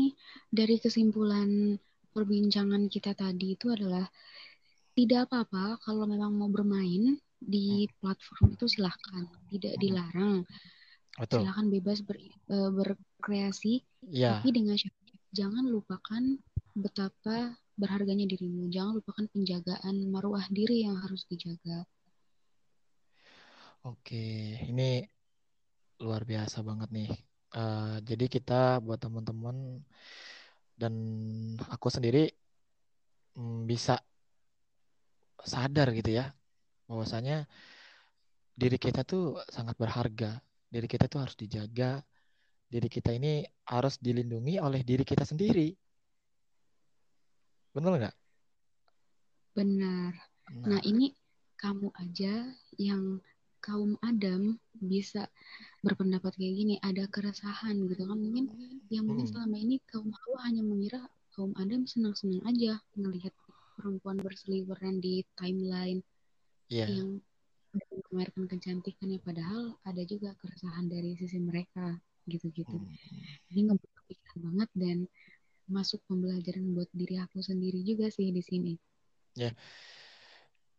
[0.52, 1.80] dari kesimpulan
[2.12, 4.04] perbincangan kita tadi itu adalah
[4.92, 9.24] tidak apa-apa kalau memang mau bermain di platform itu silahkan,
[9.54, 10.44] tidak dilarang.
[11.16, 11.46] Betul.
[11.46, 12.18] Silahkan bebas ber,
[12.50, 14.42] berkreasi, ya.
[14.42, 16.24] tapi dengan syarat jangan lupakan
[16.78, 18.70] betapa berharganya dirimu.
[18.74, 21.86] Jangan lupakan penjagaan maruah diri yang harus dijaga.
[23.86, 25.06] Oke, ini
[26.02, 27.12] luar biasa banget nih.
[27.56, 29.80] Uh, jadi kita buat teman-teman
[30.76, 30.94] dan
[31.72, 32.28] aku sendiri
[33.40, 33.98] mm, bisa
[35.48, 36.36] sadar gitu ya
[36.92, 37.48] bahwasanya
[38.58, 40.42] diri kita tuh sangat berharga.
[40.68, 42.04] Diri kita tuh harus dijaga.
[42.68, 45.72] Diri kita ini harus dilindungi oleh diri kita sendiri.
[47.72, 48.16] Benar nggak?
[49.56, 50.12] Benar.
[50.48, 50.68] Nah.
[50.76, 51.12] nah, ini
[51.60, 53.20] kamu aja yang
[53.64, 55.28] kaum Adam bisa
[55.82, 58.20] berpendapat kayak gini, ada keresahan gitu kan.
[58.20, 58.46] Mungkin
[58.92, 59.34] yang mungkin hmm.
[59.34, 61.02] selama ini kaum Hawa hanya mengira
[61.38, 63.32] kaum Adam senang-senang aja ngelihat
[63.78, 66.02] perempuan berseliweran di timeline
[66.68, 66.90] yeah.
[66.90, 67.22] yang
[67.78, 72.78] memamerkan kecantikannya padahal ada juga keresahan dari sisi mereka gitu-gitu.
[72.78, 72.92] Hmm.
[73.50, 74.98] Ini ngebuka pikiran banget dan
[75.68, 78.74] masuk pembelajaran buat diri aku sendiri juga sih di sini.
[79.36, 79.52] Ya.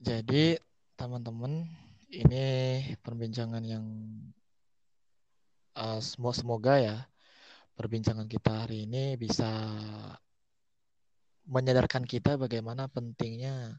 [0.01, 0.57] Jadi
[0.95, 1.67] teman-teman
[2.09, 2.45] ini
[3.05, 3.85] perbincangan yang
[5.77, 6.01] uh,
[6.33, 6.97] semoga ya
[7.77, 9.49] perbincangan kita hari ini bisa
[11.49, 13.79] menyadarkan kita bagaimana pentingnya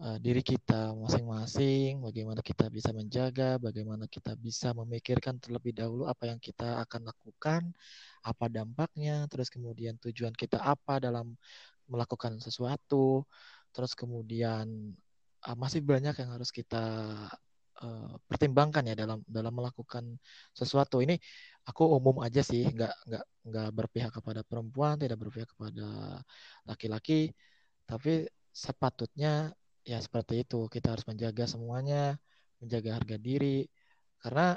[0.00, 6.30] uh, diri kita masing-masing, bagaimana kita bisa menjaga, bagaimana kita bisa memikirkan terlebih dahulu apa
[6.30, 7.62] yang kita akan lakukan,
[8.24, 11.36] apa dampaknya, terus kemudian tujuan kita apa dalam
[11.86, 13.28] melakukan sesuatu,
[13.70, 14.94] terus kemudian
[15.46, 16.84] uh, masih banyak yang harus kita
[17.82, 20.16] uh, pertimbangkan ya dalam dalam melakukan
[20.56, 21.04] sesuatu.
[21.04, 21.18] Ini
[21.68, 26.20] aku umum aja sih nggak nggak nggak berpihak kepada perempuan tidak berpihak kepada
[26.68, 27.32] laki-laki
[27.88, 29.52] tapi sepatutnya
[29.84, 30.66] ya seperti itu.
[30.72, 32.16] Kita harus menjaga semuanya
[32.58, 33.68] menjaga harga diri.
[34.18, 34.56] Karena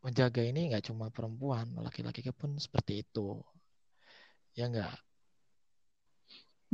[0.00, 3.42] menjaga ini nggak cuma perempuan laki-laki pun seperti itu.
[4.54, 4.94] Ya enggak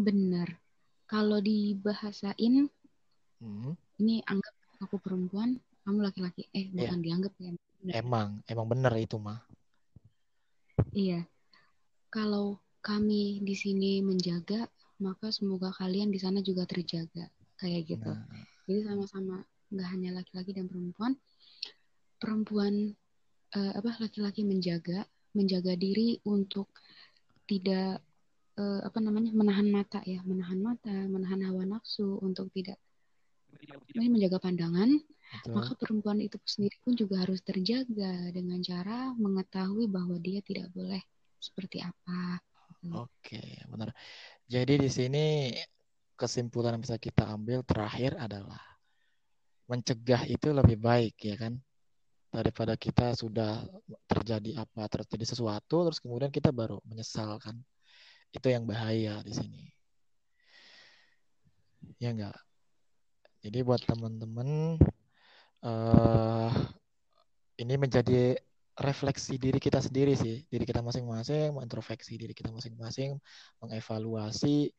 [0.01, 0.49] benar.
[1.05, 2.70] Kalau dibahasain
[3.43, 3.72] hmm.
[4.01, 6.49] ini anggap aku perempuan kamu laki-laki.
[6.55, 7.05] Eh bukan yeah.
[7.05, 7.93] dianggap ya bener.
[7.97, 9.41] emang emang benar itu mah
[10.93, 11.24] iya.
[12.11, 14.66] Kalau kami di sini menjaga
[15.01, 17.26] maka semoga kalian di sana juga terjaga
[17.57, 18.44] kayak gitu nah.
[18.68, 21.16] jadi sama-sama nggak hanya laki-laki dan perempuan
[22.20, 22.92] perempuan
[23.57, 26.68] uh, apa laki-laki menjaga menjaga diri untuk
[27.48, 28.03] tidak
[28.59, 32.76] uh, apa namanya menahan mata ya menahan mata menahan hawa nafsu untuk tidak
[33.94, 35.53] ini menjaga pandangan Betul.
[35.55, 40.98] maka perempuan itu sendiri pun juga harus terjaga dengan cara mengetahui bahwa dia tidak boleh
[41.38, 42.42] seperti apa
[42.88, 43.92] Oke, benar.
[44.51, 45.55] Jadi di sini
[46.18, 48.59] kesimpulan yang bisa kita ambil terakhir adalah
[49.70, 51.55] mencegah itu lebih baik ya kan?
[52.30, 53.62] Daripada kita sudah
[54.11, 57.55] terjadi apa terjadi sesuatu terus kemudian kita baru menyesal kan?
[58.34, 59.62] Itu yang bahaya di sini.
[62.03, 62.34] Ya enggak
[63.40, 64.76] jadi buat teman-teman
[65.64, 66.53] uh,
[67.57, 68.36] ini menjadi
[68.81, 73.20] refleksi diri kita sendiri sih, diri kita masing-masing, mengintrospeksi diri kita masing-masing,
[73.61, 74.72] mengevaluasi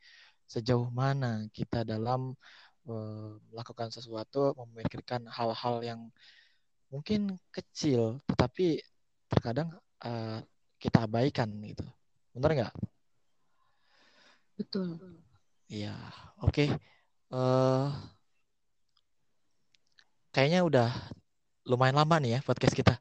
[0.49, 2.33] sejauh mana kita dalam
[2.89, 6.01] uh, melakukan sesuatu, memikirkan hal-hal yang
[6.91, 8.81] mungkin kecil, tetapi
[9.31, 9.71] terkadang
[10.03, 10.43] uh,
[10.81, 11.85] kita abaikan gitu.
[12.33, 12.75] Benar nggak?
[14.59, 14.99] Betul.
[15.71, 15.95] Iya,
[16.43, 16.67] oke.
[17.31, 17.87] Uh,
[20.35, 20.89] kayaknya udah
[21.63, 22.99] lumayan lama nih ya podcast kita.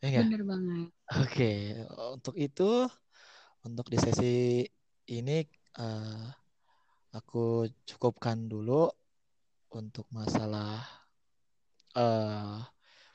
[0.00, 0.88] Ya Bener banget.
[1.20, 1.76] Oke,
[2.16, 2.88] untuk itu,
[3.60, 4.64] untuk di sesi
[5.12, 5.44] ini
[5.76, 6.24] uh,
[7.12, 8.88] aku cukupkan dulu
[9.76, 10.80] untuk masalah
[12.00, 12.64] uh,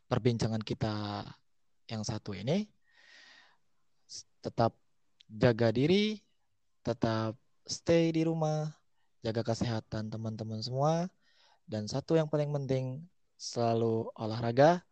[0.05, 1.25] perbincangan kita
[1.89, 2.69] yang satu ini.
[4.45, 4.77] Tetap
[5.25, 6.21] jaga diri,
[6.85, 7.33] tetap
[7.65, 8.69] stay di rumah,
[9.25, 11.09] jaga kesehatan teman-teman semua,
[11.65, 13.01] dan satu yang paling penting
[13.41, 14.85] selalu olahraga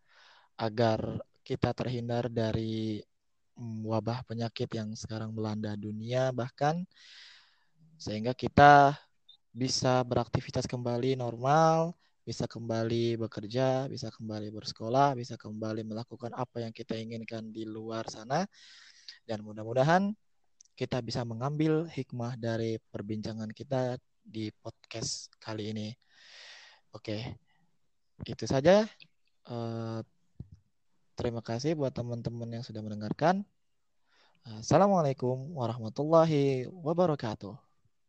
[0.57, 3.03] agar kita terhindar dari
[3.59, 6.87] mm, wabah penyakit yang sekarang melanda dunia bahkan
[7.99, 8.97] sehingga kita
[9.53, 11.93] bisa beraktivitas kembali normal,
[12.25, 18.09] bisa kembali bekerja, bisa kembali bersekolah, bisa kembali melakukan apa yang kita inginkan di luar
[18.09, 18.43] sana.
[19.23, 20.09] Dan mudah-mudahan
[20.73, 25.87] kita bisa mengambil hikmah dari perbincangan kita di podcast kali ini.
[26.97, 27.37] Oke,
[28.25, 28.87] itu saja.
[29.45, 30.01] Uh,
[31.23, 33.47] Terima kasih buat teman-teman yang sudah mendengarkan.
[34.43, 37.62] Assalamualaikum warahmatullahi wabarakatuh.